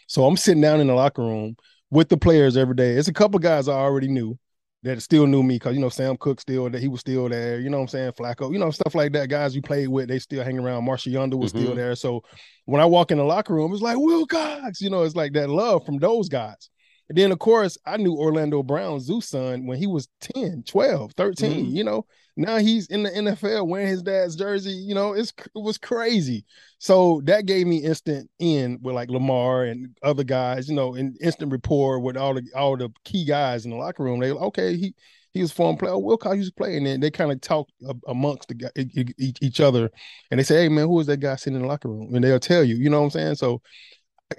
So 0.07 0.25
I'm 0.25 0.37
sitting 0.37 0.61
down 0.61 0.81
in 0.81 0.87
the 0.87 0.93
locker 0.93 1.23
room 1.23 1.55
with 1.89 2.09
the 2.09 2.17
players 2.17 2.57
every 2.57 2.75
day. 2.75 2.91
It's 2.91 3.07
a 3.07 3.13
couple 3.13 3.39
guys 3.39 3.67
I 3.67 3.73
already 3.73 4.07
knew 4.07 4.37
that 4.83 5.01
still 5.01 5.25
knew 5.25 5.41
me 5.41 5.55
because 5.55 5.75
you 5.75 5.81
know 5.81 5.89
Sam 5.89 6.17
Koch 6.17 6.41
still 6.41 6.69
that 6.69 6.81
he 6.81 6.87
was 6.87 6.99
still 6.99 7.29
there. 7.29 7.59
You 7.59 7.69
know 7.69 7.77
what 7.77 7.83
I'm 7.83 7.87
saying? 7.87 8.11
Flacco, 8.11 8.51
you 8.51 8.59
know 8.59 8.69
stuff 8.69 8.95
like 8.95 9.13
that. 9.13 9.29
Guys 9.29 9.55
you 9.55 9.61
played 9.61 9.87
with, 9.87 10.09
they 10.09 10.19
still 10.19 10.43
hang 10.43 10.59
around. 10.59 10.85
Yanda 10.85 11.35
was 11.35 11.51
mm-hmm. 11.51 11.63
still 11.63 11.75
there. 11.75 11.95
So 11.95 12.23
when 12.65 12.81
I 12.81 12.85
walk 12.85 13.11
in 13.11 13.17
the 13.17 13.23
locker 13.23 13.53
room, 13.53 13.71
it's 13.73 13.81
like 13.81 13.97
Wilcox. 13.97 14.81
You 14.81 14.89
know, 14.89 15.03
it's 15.03 15.15
like 15.15 15.33
that 15.33 15.49
love 15.49 15.85
from 15.85 15.99
those 15.99 16.29
guys. 16.29 16.69
And 17.13 17.19
then, 17.19 17.31
of 17.31 17.37
course, 17.37 17.77
I 17.85 17.97
knew 17.97 18.15
Orlando 18.15 18.63
Brown, 18.63 18.99
Zeus' 18.99 19.29
son, 19.29 19.67
when 19.67 19.77
he 19.77 19.85
was 19.85 20.07
10, 20.33 20.63
12, 20.65 21.11
13. 21.15 21.51
Mm-hmm. 21.51 21.75
You 21.75 21.83
know, 21.83 22.07
now 22.35 22.57
he's 22.57 22.87
in 22.87 23.03
the 23.03 23.11
NFL 23.11 23.67
wearing 23.67 23.85
his 23.85 24.01
dad's 24.01 24.35
jersey. 24.35 24.71
You 24.71 24.95
know, 24.95 25.13
it's 25.13 25.31
it 25.55 25.61
was 25.61 25.77
crazy. 25.77 26.43
So 26.79 27.21
that 27.25 27.45
gave 27.45 27.67
me 27.67 27.83
instant 27.83 28.31
in 28.39 28.79
with 28.81 28.95
like 28.95 29.11
Lamar 29.11 29.65
and 29.65 29.95
other 30.01 30.23
guys, 30.23 30.67
you 30.67 30.73
know, 30.73 30.95
and 30.95 31.15
instant 31.21 31.51
rapport 31.51 31.99
with 31.99 32.17
all 32.17 32.33
the 32.33 32.49
all 32.55 32.77
the 32.77 32.89
key 33.05 33.25
guys 33.25 33.65
in 33.65 33.69
the 33.69 33.77
locker 33.77 34.01
room. 34.01 34.19
They 34.19 34.31
like, 34.31 34.41
okay, 34.45 34.75
he 34.75 34.95
he 35.35 35.41
was 35.41 35.51
former 35.51 35.77
player. 35.77 35.91
Oh, 35.91 35.99
Wilcox 35.99 36.35
used 36.35 36.55
to 36.55 36.63
play, 36.63 36.77
and 36.77 36.87
then 36.87 36.99
they 36.99 37.11
kind 37.11 37.31
of 37.31 37.41
talk 37.41 37.69
amongst 38.07 38.47
the, 38.47 39.13
each 39.39 39.59
other, 39.59 39.91
and 40.31 40.39
they 40.39 40.43
say, 40.43 40.63
"Hey, 40.63 40.69
man, 40.69 40.87
who 40.87 40.99
is 40.99 41.05
that 41.05 41.19
guy 41.19 41.35
sitting 41.35 41.57
in 41.57 41.61
the 41.61 41.67
locker 41.67 41.89
room?" 41.89 42.15
And 42.15 42.23
they'll 42.23 42.39
tell 42.39 42.63
you, 42.63 42.73
you 42.73 42.89
know 42.89 43.01
what 43.01 43.05
I'm 43.05 43.11
saying? 43.11 43.35
So 43.35 43.61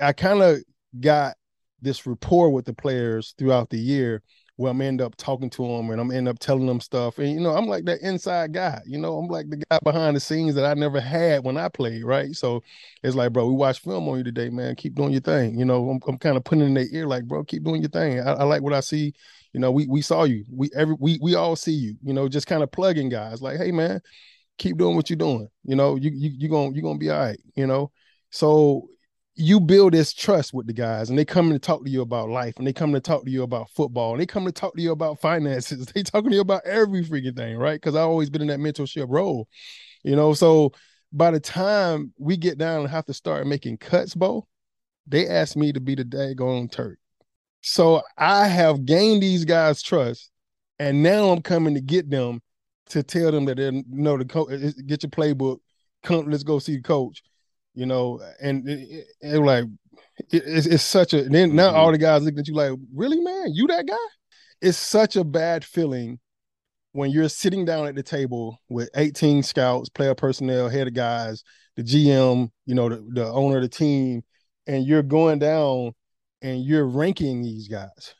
I 0.02 0.12
kind 0.12 0.42
of 0.42 0.58
got 0.98 1.36
this 1.84 2.06
rapport 2.06 2.50
with 2.50 2.64
the 2.64 2.74
players 2.74 3.34
throughout 3.38 3.70
the 3.70 3.78
year 3.78 4.22
where 4.56 4.70
I'm 4.70 4.80
end 4.80 5.00
up 5.00 5.16
talking 5.16 5.50
to 5.50 5.62
them 5.66 5.90
and 5.90 6.00
I'm 6.00 6.12
end 6.12 6.28
up 6.28 6.38
telling 6.38 6.66
them 6.66 6.80
stuff. 6.80 7.18
And 7.18 7.32
you 7.32 7.40
know, 7.40 7.50
I'm 7.50 7.66
like 7.66 7.84
that 7.86 8.00
inside 8.02 8.52
guy. 8.52 8.80
You 8.86 8.98
know, 8.98 9.18
I'm 9.18 9.26
like 9.26 9.50
the 9.50 9.56
guy 9.56 9.78
behind 9.82 10.14
the 10.14 10.20
scenes 10.20 10.54
that 10.54 10.64
I 10.64 10.74
never 10.74 11.00
had 11.00 11.44
when 11.44 11.56
I 11.56 11.68
played, 11.68 12.04
right? 12.04 12.34
So 12.34 12.62
it's 13.02 13.16
like, 13.16 13.32
bro, 13.32 13.46
we 13.46 13.54
watched 13.54 13.82
film 13.82 14.08
on 14.08 14.18
you 14.18 14.24
today, 14.24 14.50
man. 14.50 14.76
Keep 14.76 14.94
doing 14.94 15.10
your 15.10 15.22
thing. 15.22 15.58
You 15.58 15.64
know, 15.64 15.90
I'm, 15.90 16.00
I'm 16.06 16.18
kind 16.18 16.36
of 16.36 16.44
putting 16.44 16.64
in 16.64 16.74
their 16.74 16.86
ear, 16.92 17.06
like, 17.06 17.24
bro, 17.24 17.42
keep 17.42 17.64
doing 17.64 17.82
your 17.82 17.90
thing. 17.90 18.20
I, 18.20 18.34
I 18.34 18.44
like 18.44 18.62
what 18.62 18.74
I 18.74 18.80
see. 18.80 19.12
You 19.52 19.60
know, 19.60 19.72
we 19.72 19.86
we 19.86 20.02
saw 20.02 20.24
you. 20.24 20.44
We 20.50 20.70
every 20.76 20.96
we 20.98 21.18
we 21.20 21.34
all 21.34 21.56
see 21.56 21.72
you. 21.72 21.96
You 22.04 22.12
know, 22.12 22.28
just 22.28 22.46
kind 22.46 22.62
of 22.62 22.70
plugging 22.70 23.08
guys, 23.08 23.42
like, 23.42 23.58
hey, 23.58 23.72
man, 23.72 24.00
keep 24.58 24.76
doing 24.76 24.94
what 24.94 25.10
you're 25.10 25.16
doing. 25.16 25.48
You 25.64 25.74
know, 25.74 25.96
you 25.96 26.10
you 26.12 26.30
you 26.38 26.48
gonna 26.48 26.74
you 26.74 26.82
gonna 26.82 26.98
be 26.98 27.10
all 27.10 27.20
right. 27.20 27.40
You 27.56 27.66
know, 27.66 27.90
so 28.30 28.88
you 29.36 29.58
build 29.58 29.92
this 29.92 30.12
trust 30.12 30.54
with 30.54 30.66
the 30.66 30.72
guys 30.72 31.10
and 31.10 31.18
they 31.18 31.24
come 31.24 31.50
to 31.50 31.58
talk 31.58 31.84
to 31.84 31.90
you 31.90 32.02
about 32.02 32.28
life 32.28 32.54
and 32.56 32.66
they 32.66 32.72
come 32.72 32.92
to 32.92 33.00
talk 33.00 33.24
to 33.24 33.30
you 33.30 33.42
about 33.42 33.68
football 33.70 34.12
and 34.12 34.20
they 34.20 34.26
come 34.26 34.44
to 34.44 34.52
talk 34.52 34.74
to 34.74 34.82
you 34.82 34.92
about 34.92 35.20
finances 35.20 35.86
they 35.94 36.02
talking 36.02 36.30
to 36.30 36.36
you 36.36 36.42
about 36.42 36.64
every 36.64 37.04
freaking 37.04 37.36
thing 37.36 37.56
right? 37.56 37.80
Because 37.80 37.96
i've 37.96 38.08
always 38.08 38.30
been 38.30 38.42
in 38.42 38.48
that 38.48 38.60
mentorship 38.60 39.06
role 39.08 39.48
you 40.04 40.14
know? 40.14 40.34
So 40.34 40.72
by 41.12 41.30
the 41.30 41.40
time 41.40 42.12
we 42.18 42.36
get 42.36 42.58
down 42.58 42.82
and 42.82 42.90
have 42.90 43.06
to 43.06 43.14
start 43.14 43.46
making 43.46 43.78
cuts 43.78 44.14
bo 44.14 44.46
they 45.06 45.28
asked 45.28 45.56
me 45.56 45.72
to 45.72 45.80
be 45.80 45.94
the 45.94 46.04
daggone 46.04 46.70
turk. 46.70 46.98
So 47.60 48.02
i 48.16 48.46
have 48.46 48.84
gained 48.84 49.22
these 49.22 49.44
guys 49.44 49.82
trust 49.82 50.30
and 50.78 51.02
now 51.02 51.30
i'm 51.30 51.42
coming 51.42 51.74
to 51.74 51.80
get 51.80 52.08
them 52.08 52.40
to 52.90 53.02
tell 53.02 53.32
them 53.32 53.46
that 53.46 53.56
they 53.56 53.82
know 53.88 54.16
the 54.16 54.24
coach 54.24 54.50
get 54.86 55.02
your 55.02 55.10
playbook 55.10 55.58
come 56.04 56.30
let's 56.30 56.42
go 56.42 56.58
see 56.58 56.76
the 56.76 56.82
coach 56.82 57.22
you 57.74 57.86
know, 57.86 58.20
and 58.40 58.68
it, 58.68 58.80
it, 58.80 59.06
it 59.20 59.38
like 59.38 59.64
it, 60.30 60.42
it's, 60.46 60.66
it's 60.66 60.82
such 60.82 61.12
a 61.12 61.22
then 61.22 61.54
now 61.54 61.68
mm-hmm. 61.68 61.76
all 61.76 61.92
the 61.92 61.98
guys 61.98 62.22
looking 62.22 62.38
at 62.38 62.48
you 62.48 62.54
like, 62.54 62.72
really, 62.94 63.20
man, 63.20 63.52
you 63.52 63.66
that 63.68 63.86
guy? 63.86 63.94
It's 64.60 64.78
such 64.78 65.16
a 65.16 65.24
bad 65.24 65.64
feeling 65.64 66.20
when 66.92 67.10
you're 67.10 67.28
sitting 67.28 67.64
down 67.64 67.86
at 67.86 67.96
the 67.96 68.02
table 68.02 68.60
with 68.68 68.88
18 68.94 69.42
scouts, 69.42 69.88
player 69.88 70.14
personnel, 70.14 70.68
head 70.68 70.86
of 70.86 70.94
guys, 70.94 71.42
the 71.76 71.82
GM, 71.82 72.50
you 72.66 72.74
know, 72.74 72.88
the, 72.88 73.04
the 73.12 73.26
owner 73.26 73.56
of 73.56 73.62
the 73.62 73.68
team, 73.68 74.22
and 74.66 74.86
you're 74.86 75.02
going 75.02 75.40
down 75.40 75.92
and 76.40 76.64
you're 76.64 76.86
ranking 76.86 77.42
these 77.42 77.68
guys 77.68 78.14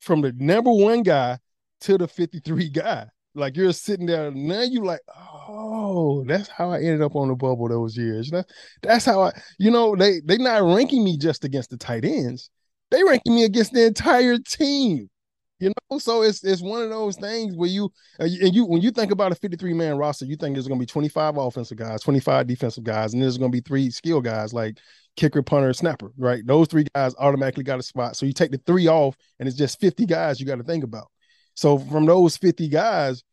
from 0.00 0.20
the 0.20 0.32
number 0.36 0.70
one 0.70 1.02
guy 1.02 1.38
to 1.80 1.96
the 1.96 2.06
53 2.06 2.68
guy. 2.70 3.06
Like 3.36 3.56
you're 3.56 3.72
sitting 3.72 4.06
there 4.06 4.30
now, 4.30 4.62
you 4.62 4.84
like, 4.84 5.00
oh, 5.48 6.24
that's 6.26 6.48
how 6.48 6.70
I 6.70 6.78
ended 6.78 7.02
up 7.02 7.14
on 7.14 7.28
the 7.28 7.34
bubble 7.34 7.68
those 7.68 7.96
years. 7.96 8.30
That, 8.30 8.46
that's 8.82 9.04
how 9.04 9.22
I, 9.22 9.32
you 9.58 9.70
know, 9.70 9.94
they 9.94 10.20
they 10.24 10.38
not 10.38 10.62
ranking 10.62 11.04
me 11.04 11.16
just 11.18 11.44
against 11.44 11.70
the 11.70 11.76
tight 11.76 12.04
ends. 12.04 12.50
They 12.90 13.02
ranking 13.04 13.34
me 13.34 13.44
against 13.44 13.72
the 13.72 13.86
entire 13.86 14.38
team. 14.38 15.08
You 15.58 15.72
know, 15.90 15.98
so 15.98 16.22
it's 16.22 16.44
it's 16.44 16.60
one 16.60 16.82
of 16.82 16.90
those 16.90 17.16
things 17.16 17.56
where 17.56 17.68
you 17.68 17.86
uh, 18.20 18.24
and 18.24 18.54
you 18.54 18.66
when 18.66 18.82
you 18.82 18.90
think 18.90 19.10
about 19.10 19.32
a 19.32 19.36
53 19.36 19.72
man 19.72 19.96
roster, 19.96 20.26
you 20.26 20.36
think 20.36 20.54
there's 20.54 20.68
going 20.68 20.78
to 20.78 20.82
be 20.82 20.86
25 20.86 21.38
offensive 21.38 21.78
guys, 21.78 22.02
25 22.02 22.46
defensive 22.46 22.84
guys, 22.84 23.14
and 23.14 23.22
there's 23.22 23.38
going 23.38 23.50
to 23.50 23.56
be 23.56 23.62
three 23.66 23.90
skill 23.90 24.20
guys 24.20 24.52
like 24.52 24.78
kicker, 25.16 25.42
punter, 25.42 25.72
snapper, 25.72 26.12
right? 26.18 26.46
Those 26.46 26.68
three 26.68 26.86
guys 26.94 27.14
automatically 27.18 27.64
got 27.64 27.78
a 27.78 27.82
spot. 27.82 28.16
So 28.16 28.26
you 28.26 28.32
take 28.34 28.50
the 28.50 28.60
three 28.66 28.86
off, 28.86 29.16
and 29.38 29.48
it's 29.48 29.56
just 29.56 29.80
50 29.80 30.04
guys 30.06 30.38
you 30.40 30.46
got 30.46 30.56
to 30.56 30.62
think 30.62 30.84
about. 30.84 31.08
So 31.56 31.78
from 31.78 32.04
those 32.04 32.36
50 32.36 32.68
guys, 32.68 33.24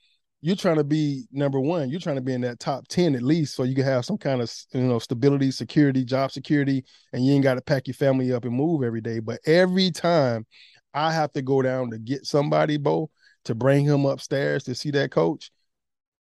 you're 0.42 0.56
trying 0.56 0.78
to 0.78 0.84
be 0.84 1.26
number 1.32 1.60
one. 1.60 1.90
You're 1.90 2.00
trying 2.00 2.16
to 2.16 2.22
be 2.22 2.34
in 2.34 2.42
that 2.42 2.60
top 2.60 2.88
10 2.88 3.16
at 3.16 3.22
least 3.22 3.56
so 3.56 3.64
you 3.64 3.76
can 3.76 3.86
have 3.86 4.06
some 4.06 4.18
kind 4.18 4.42
of 4.42 4.54
you 4.74 4.82
know 4.82 5.00
stability, 5.00 5.52
security, 5.52 6.04
job 6.04 6.32
security, 6.32 6.84
and 7.12 7.26
you 7.26 7.34
ain't 7.34 7.44
got 7.44 7.56
to 7.56 7.62
pack 7.62 7.88
your 7.88 7.94
family 7.94 8.34
up 8.34 8.46
and 8.46 8.54
move 8.54 8.84
every 8.84 9.02
day. 9.02 9.20
But 9.20 9.40
every 9.46 9.92
time 9.92 10.46
I 10.94 11.14
have 11.14 11.32
to 11.34 11.42
go 11.42 11.62
down 11.62 11.92
to 11.92 11.98
get 11.98 12.26
somebody, 12.26 12.78
Bo, 12.78 13.10
to 13.46 13.56
bring 13.56 13.86
him 13.86 14.06
upstairs 14.06 14.64
to 14.64 14.76
see 14.76 14.92
that 14.92 15.12
coach, 15.12 15.52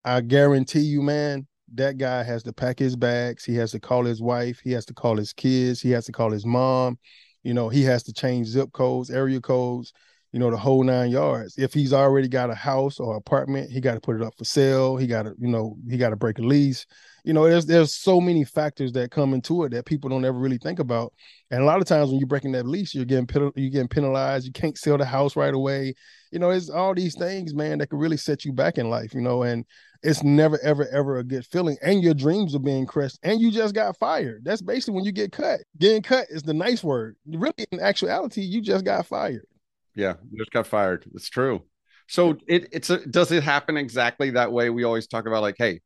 I 0.03 0.21
guarantee 0.21 0.82
you, 0.82 1.01
man, 1.01 1.47
that 1.75 1.97
guy 1.97 2.23
has 2.23 2.43
to 2.43 2.53
pack 2.53 2.77
his 2.79 2.95
bags. 2.95 3.45
He 3.45 3.56
has 3.56 3.71
to 3.71 3.79
call 3.79 4.03
his 4.03 4.21
wife. 4.21 4.60
He 4.63 4.71
has 4.73 4.86
to 4.86 4.93
call 4.93 5.17
his 5.17 5.34
kids. 5.34 5.82
He 5.82 5.91
has 5.91 6.06
to 6.06 6.12
call 6.12 6.32
his 6.32 6.45
mom. 6.45 6.97
You 7.43 7.53
know, 7.53 7.69
he 7.69 7.84
has 7.84 8.03
to 8.03 8.13
change 8.13 8.47
zip 8.47 8.71
codes, 8.73 9.10
area 9.10 9.41
codes 9.41 9.93
you 10.34 10.39
know, 10.39 10.50
the 10.50 10.58
whole 10.58 10.84
nine 10.84 11.12
yards. 11.12 11.60
If 11.60 11.74
he's 11.74 11.93
already 11.93 12.28
got 12.28 12.50
a 12.50 12.56
house 12.56 13.00
or 13.00 13.15
apartment, 13.15 13.69
he 13.72 13.80
got 13.80 13.93
to 13.93 14.02
put 14.02 14.15
it 14.15 14.24
up 14.24 14.34
for 14.36 14.43
sale. 14.43 14.98
He 14.98 15.06
got 15.06 15.24
to, 15.24 15.36
you 15.39 15.48
know, 15.48 15.78
he 15.88 15.96
got 15.96 16.10
to 16.10 16.15
break 16.15 16.39
a 16.39 16.41
lease. 16.41 16.88
You 17.24 17.34
know, 17.34 17.48
there's 17.48 17.67
there's 17.67 17.93
so 17.93 18.19
many 18.19 18.43
factors 18.43 18.91
that 18.93 19.12
come 19.12 19.36
into 19.36 19.63
it 19.63 19.69
that 19.69 19.86
people 19.86 20.10
don't 20.10 20.26
ever 20.26 20.38
really 20.38 20.58
think 20.58 20.80
about. 20.80 21.13
And 21.52 21.62
a 21.62 21.65
lot 21.65 21.80
of 21.80 21.86
times 21.86 22.10
when 22.10 22.19
you're 22.19 22.28
breaking 22.28 22.52
that 22.54 22.65
lease, 22.65 22.96
you're 22.96 23.06
getting 23.06 23.30
you're 23.56 23.69
getting 23.69 23.88
penalized. 23.88 24.48
You 24.48 24.52
can't 24.52 24.78
sell 24.78 24.98
the 24.98 25.06
house 25.06 25.36
right 25.36 25.54
away. 25.54 25.93
You 26.32 26.39
know, 26.39 26.50
it's 26.50 26.67
all 26.69 26.96
these 26.96 27.15
things, 27.15 27.54
man, 27.54 27.78
that 27.78 27.91
could 27.91 28.00
really 28.00 28.17
set 28.17 28.43
you 28.43 28.54
back 28.54 28.80
in 28.80 28.89
life. 28.89 29.13
You 29.13 29.22
know, 29.22 29.43
and 29.43 29.65
it's 30.02 30.24
never 30.24 30.60
ever 30.63 30.89
ever 30.89 31.19
a 31.19 31.24
good 31.24 31.46
feeling. 31.46 31.78
And 31.84 32.02
your 32.02 32.15
dreams 32.15 32.56
are 32.56 32.60
being 32.60 32.88
crushed. 32.88 33.19
And 33.22 33.39
you 33.39 33.52
just 33.52 33.76
got 33.76 34.00
fired. 34.00 34.43
That's 34.43 34.63
basically 34.63 34.96
when 34.96 35.06
you 35.06 35.12
get 35.12 35.32
cut. 35.32 35.60
Getting 35.78 36.02
cut 36.02 36.26
is 36.32 36.41
the 36.41 36.56
nice 36.56 36.84
word. 36.84 37.17
Really, 37.28 37.67
in 37.72 37.80
actuality, 37.80 38.41
you 38.41 38.62
just 38.62 38.84
got 38.84 39.06
fired. 39.06 39.46
Yeah, 39.95 40.15
just 40.36 40.51
got 40.51 40.67
fired. 40.67 41.06
It's 41.13 41.29
true. 41.29 41.63
So 42.08 42.38
it 42.47 42.67
it's 42.71 42.89
a, 42.89 43.06
does 43.06 43.32
it 43.32 43.43
happen 43.43 43.77
exactly 43.77 44.32
that 44.32 44.51
way? 44.51 44.69
We 44.69 44.84
always 44.84 45.08
talk 45.08 45.25
about 45.25 45.41
like, 45.41 45.56
hey, 45.58 45.82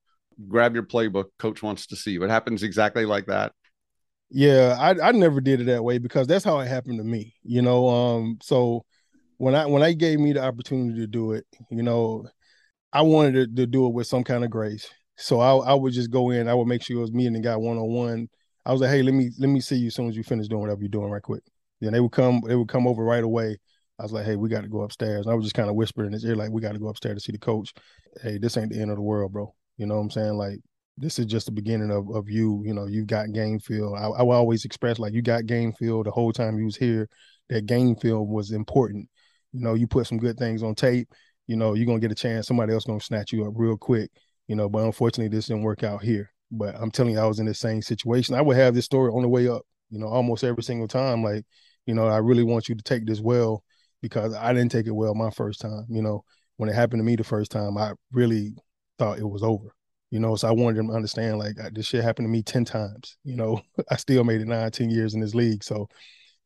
grab 0.47 0.73
your 0.73 0.83
playbook. 0.83 1.25
Coach 1.39 1.61
wants 1.61 1.87
to 1.87 1.95
see 1.95 2.11
you. 2.11 2.23
It 2.23 2.29
happens 2.29 2.63
exactly 2.63 3.05
like 3.05 3.27
that. 3.27 3.53
Yeah, 4.29 4.75
I 4.79 5.09
I 5.09 5.11
never 5.11 5.41
did 5.41 5.61
it 5.61 5.65
that 5.65 5.83
way 5.83 5.97
because 5.99 6.27
that's 6.27 6.45
how 6.45 6.59
it 6.59 6.67
happened 6.67 6.99
to 6.99 7.03
me. 7.03 7.35
You 7.43 7.61
know, 7.61 7.87
um, 7.87 8.39
so 8.41 8.85
when 9.37 9.55
I 9.55 9.65
when 9.65 9.83
I 9.83 9.93
gave 9.93 10.19
me 10.19 10.33
the 10.33 10.43
opportunity 10.43 10.99
to 10.99 11.07
do 11.07 11.33
it, 11.33 11.45
you 11.69 11.83
know, 11.83 12.27
I 12.91 13.01
wanted 13.03 13.33
to, 13.33 13.55
to 13.55 13.67
do 13.67 13.87
it 13.87 13.93
with 13.93 14.07
some 14.07 14.23
kind 14.23 14.43
of 14.43 14.49
grace. 14.49 14.87
So 15.17 15.39
I 15.39 15.71
I 15.71 15.73
would 15.73 15.93
just 15.93 16.11
go 16.11 16.31
in. 16.31 16.47
I 16.47 16.53
would 16.53 16.67
make 16.67 16.83
sure 16.83 16.97
it 16.97 17.01
was 17.01 17.11
me 17.13 17.27
and 17.27 17.35
the 17.35 17.39
guy 17.39 17.55
one 17.55 17.77
on 17.77 17.87
one. 17.87 18.29
I 18.65 18.71
was 18.71 18.81
like, 18.81 18.89
hey, 18.89 19.01
let 19.01 19.13
me 19.13 19.31
let 19.39 19.49
me 19.49 19.61
see 19.61 19.77
you 19.77 19.87
as 19.87 19.95
soon 19.95 20.09
as 20.09 20.17
you 20.17 20.23
finish 20.23 20.47
doing 20.47 20.61
whatever 20.61 20.81
you're 20.81 20.89
doing, 20.89 21.09
right 21.09 21.21
quick. 21.21 21.43
Then 21.79 21.93
they 21.93 21.99
would 21.99 22.11
come. 22.11 22.41
They 22.45 22.55
would 22.55 22.67
come 22.67 22.87
over 22.87 23.03
right 23.03 23.23
away 23.23 23.57
I 23.99 24.03
was 24.03 24.11
like, 24.11 24.25
hey, 24.25 24.35
we 24.35 24.49
got 24.49 24.61
to 24.61 24.67
go 24.67 24.81
upstairs. 24.81 25.25
And 25.25 25.31
I 25.31 25.35
was 25.35 25.45
just 25.45 25.55
kind 25.55 25.69
of 25.69 25.75
whispering 25.75 26.07
in 26.07 26.13
his 26.13 26.25
ear, 26.25 26.35
like, 26.35 26.51
we 26.51 26.61
got 26.61 26.73
to 26.73 26.79
go 26.79 26.87
upstairs 26.87 27.15
to 27.15 27.19
see 27.21 27.31
the 27.31 27.39
coach. 27.39 27.73
Hey, 28.21 28.37
this 28.37 28.55
ain't 28.57 28.71
the 28.71 28.79
end 28.79 28.91
of 28.91 28.97
the 28.97 29.01
world, 29.01 29.31
bro. 29.31 29.53
You 29.77 29.85
know 29.85 29.95
what 29.95 30.01
I'm 30.01 30.09
saying? 30.11 30.37
Like, 30.37 30.59
this 30.97 31.19
is 31.19 31.25
just 31.25 31.45
the 31.45 31.51
beginning 31.51 31.91
of, 31.91 32.09
of 32.15 32.29
you. 32.29 32.63
You 32.65 32.73
know, 32.73 32.85
you've 32.85 33.07
got 33.07 33.31
game 33.31 33.59
feel. 33.59 33.95
I, 33.95 34.05
I 34.05 34.21
always 34.21 34.65
express, 34.65 34.99
like, 34.99 35.13
you 35.13 35.21
got 35.21 35.45
game 35.45 35.73
feel 35.73 36.03
the 36.03 36.11
whole 36.11 36.31
time 36.31 36.57
you 36.57 36.65
was 36.65 36.77
here. 36.77 37.09
That 37.49 37.65
game 37.65 37.95
feel 37.95 38.25
was 38.25 38.51
important. 38.51 39.09
You 39.53 39.61
know, 39.61 39.73
you 39.73 39.87
put 39.87 40.07
some 40.07 40.17
good 40.17 40.37
things 40.37 40.61
on 40.61 40.75
tape, 40.75 41.07
you 41.47 41.55
know, 41.55 41.73
you're 41.73 41.85
gonna 41.85 41.99
get 41.99 42.11
a 42.11 42.15
chance. 42.15 42.47
Somebody 42.47 42.73
else 42.73 42.83
gonna 42.83 42.99
snatch 42.99 43.31
you 43.31 43.45
up 43.45 43.53
real 43.55 43.77
quick. 43.77 44.11
You 44.47 44.55
know, 44.55 44.69
but 44.69 44.83
unfortunately, 44.83 45.35
this 45.35 45.47
didn't 45.47 45.63
work 45.63 45.83
out 45.83 46.03
here. 46.03 46.31
But 46.51 46.75
I'm 46.75 46.91
telling 46.91 47.13
you, 47.13 47.19
I 47.19 47.25
was 47.25 47.39
in 47.39 47.45
the 47.45 47.53
same 47.53 47.81
situation. 47.81 48.35
I 48.35 48.41
would 48.41 48.57
have 48.57 48.75
this 48.75 48.85
story 48.85 49.11
on 49.11 49.21
the 49.21 49.29
way 49.29 49.47
up. 49.47 49.63
You 49.89 49.99
know, 49.99 50.07
almost 50.07 50.43
every 50.43 50.63
single 50.63 50.87
time. 50.87 51.23
Like, 51.23 51.45
you 51.85 51.93
know, 51.93 52.07
I 52.07 52.17
really 52.17 52.43
want 52.43 52.69
you 52.69 52.75
to 52.75 52.83
take 52.83 53.05
this 53.05 53.21
well 53.21 53.63
because 54.01 54.33
I 54.33 54.53
didn't 54.53 54.71
take 54.71 54.87
it 54.87 54.91
well 54.91 55.15
my 55.15 55.29
first 55.29 55.61
time. 55.61 55.85
You 55.89 56.01
know, 56.01 56.23
when 56.57 56.69
it 56.69 56.75
happened 56.75 56.99
to 56.99 57.03
me 57.03 57.15
the 57.15 57.23
first 57.23 57.51
time, 57.51 57.77
I 57.77 57.93
really 58.11 58.55
thought 58.97 59.19
it 59.19 59.29
was 59.29 59.43
over. 59.43 59.73
You 60.09 60.19
know, 60.19 60.35
so 60.35 60.47
I 60.47 60.51
wanted 60.51 60.77
them 60.77 60.87
to 60.87 60.93
understand 60.93 61.37
like 61.37 61.55
this 61.73 61.85
shit 61.85 62.03
happened 62.03 62.25
to 62.27 62.31
me 62.31 62.41
10 62.41 62.65
times. 62.65 63.17
You 63.23 63.35
know, 63.35 63.61
I 63.91 63.97
still 63.97 64.23
made 64.23 64.41
it 64.41 64.47
nine, 64.47 64.71
10 64.71 64.89
years 64.89 65.13
in 65.13 65.19
this 65.19 65.35
league. 65.35 65.63
So, 65.63 65.89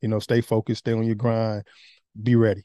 you 0.00 0.08
know, 0.08 0.18
stay 0.18 0.40
focused, 0.40 0.80
stay 0.80 0.92
on 0.92 1.04
your 1.04 1.14
grind, 1.14 1.62
be 2.20 2.34
ready. 2.34 2.64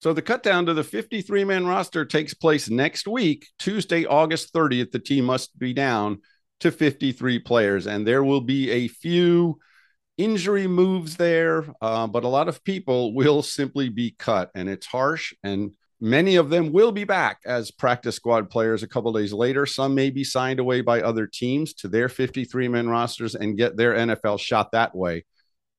So 0.00 0.12
the 0.12 0.22
cut 0.22 0.44
down 0.44 0.66
to 0.66 0.74
the 0.74 0.84
53 0.84 1.44
man 1.44 1.66
roster 1.66 2.04
takes 2.04 2.32
place 2.32 2.70
next 2.70 3.08
week, 3.08 3.48
Tuesday, 3.58 4.06
August 4.06 4.54
30th. 4.54 4.92
The 4.92 5.00
team 5.00 5.24
must 5.24 5.58
be 5.58 5.72
down 5.72 6.18
to 6.60 6.70
53 6.70 7.40
players, 7.40 7.86
and 7.88 8.06
there 8.06 8.22
will 8.22 8.40
be 8.40 8.70
a 8.70 8.88
few 8.88 9.58
injury 10.18 10.66
moves 10.66 11.16
there, 11.16 11.64
uh, 11.80 12.06
but 12.06 12.24
a 12.24 12.28
lot 12.28 12.48
of 12.48 12.62
people 12.64 13.14
will 13.14 13.42
simply 13.42 13.88
be 13.88 14.14
cut, 14.18 14.50
and 14.54 14.68
it's 14.68 14.86
harsh. 14.86 15.32
And 15.42 15.70
Many 16.00 16.36
of 16.36 16.48
them 16.48 16.72
will 16.72 16.92
be 16.92 17.02
back 17.02 17.40
as 17.44 17.72
practice 17.72 18.14
squad 18.14 18.50
players 18.50 18.84
a 18.84 18.88
couple 18.88 19.12
days 19.12 19.32
later. 19.32 19.66
Some 19.66 19.96
may 19.96 20.10
be 20.10 20.22
signed 20.22 20.60
away 20.60 20.80
by 20.80 21.02
other 21.02 21.26
teams 21.26 21.74
to 21.74 21.88
their 21.88 22.08
53 22.08 22.68
man 22.68 22.88
rosters 22.88 23.34
and 23.34 23.56
get 23.56 23.76
their 23.76 23.94
NFL 23.94 24.38
shot 24.38 24.70
that 24.72 24.94
way. 24.94 25.24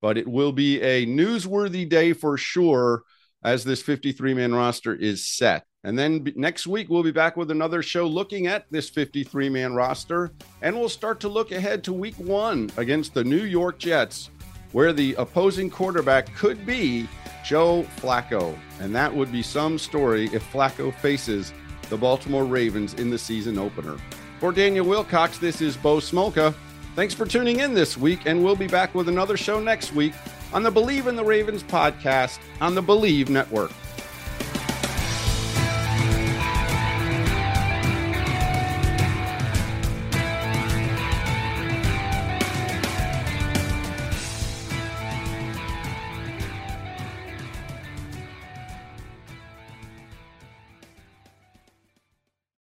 But 0.02 0.18
it 0.18 0.28
will 0.28 0.52
be 0.52 0.82
a 0.82 1.06
newsworthy 1.06 1.88
day 1.88 2.12
for 2.12 2.36
sure 2.36 3.04
as 3.44 3.64
this 3.64 3.82
53 3.82 4.34
man 4.34 4.54
roster 4.54 4.94
is 4.94 5.26
set. 5.26 5.64
And 5.84 5.98
then 5.98 6.34
next 6.36 6.68
week, 6.68 6.90
we'll 6.90 7.04
be 7.04 7.12
back 7.12 7.38
with 7.38 7.52
another 7.52 7.82
show 7.82 8.06
looking 8.06 8.48
at 8.48 8.66
this 8.70 8.90
53 8.90 9.50
man 9.50 9.74
roster. 9.74 10.32
And 10.62 10.78
we'll 10.78 10.90
start 10.90 11.20
to 11.22 11.30
look 11.30 11.52
ahead 11.52 11.84
to 11.86 11.94
week 11.94 12.16
one 12.16 12.70
against 12.76 13.14
the 13.14 13.24
New 13.24 13.44
York 13.44 13.80
Jets, 13.80 14.30
where 14.74 14.92
the 14.92 15.14
opposing 15.16 15.70
quarterback 15.70 16.36
could 16.36 16.66
be 16.66 17.08
Joe 17.46 17.86
Flacco. 17.98 18.58
And 18.82 18.94
that 18.94 19.14
would 19.14 19.32
be 19.32 19.42
some 19.42 19.80
story 19.80 20.30
if 20.34 20.44
Flacco 20.52 20.94
faces 20.94 21.54
the 21.90 21.98
Baltimore 21.98 22.46
Ravens 22.46 22.94
in 22.96 23.10
the 23.10 23.18
season 23.18 23.58
opener. 23.58 23.98
For 24.40 24.52
Daniel 24.52 24.86
Wilcox, 24.86 25.38
this 25.38 25.62
is 25.62 25.78
Bo 25.78 25.98
Smolka. 25.98 26.54
Thanks 26.96 27.14
for 27.14 27.26
tuning 27.26 27.62
in 27.62 27.74
this 27.74 27.98
week, 27.98 28.22
and 28.26 28.44
we'll 28.44 28.56
be 28.56 28.68
back 28.68 28.94
with 28.94 29.08
another 29.08 29.38
show 29.38 29.60
next 29.60 29.94
week 29.94 30.14
on 30.52 30.64
the 30.64 30.72
Believe 30.72 31.08
in 31.08 31.16
the 31.16 31.24
Ravens 31.24 31.64
podcast 31.64 32.40
on 32.60 32.76
the 32.76 32.82
Believe 32.82 33.30
Network. 33.30 33.72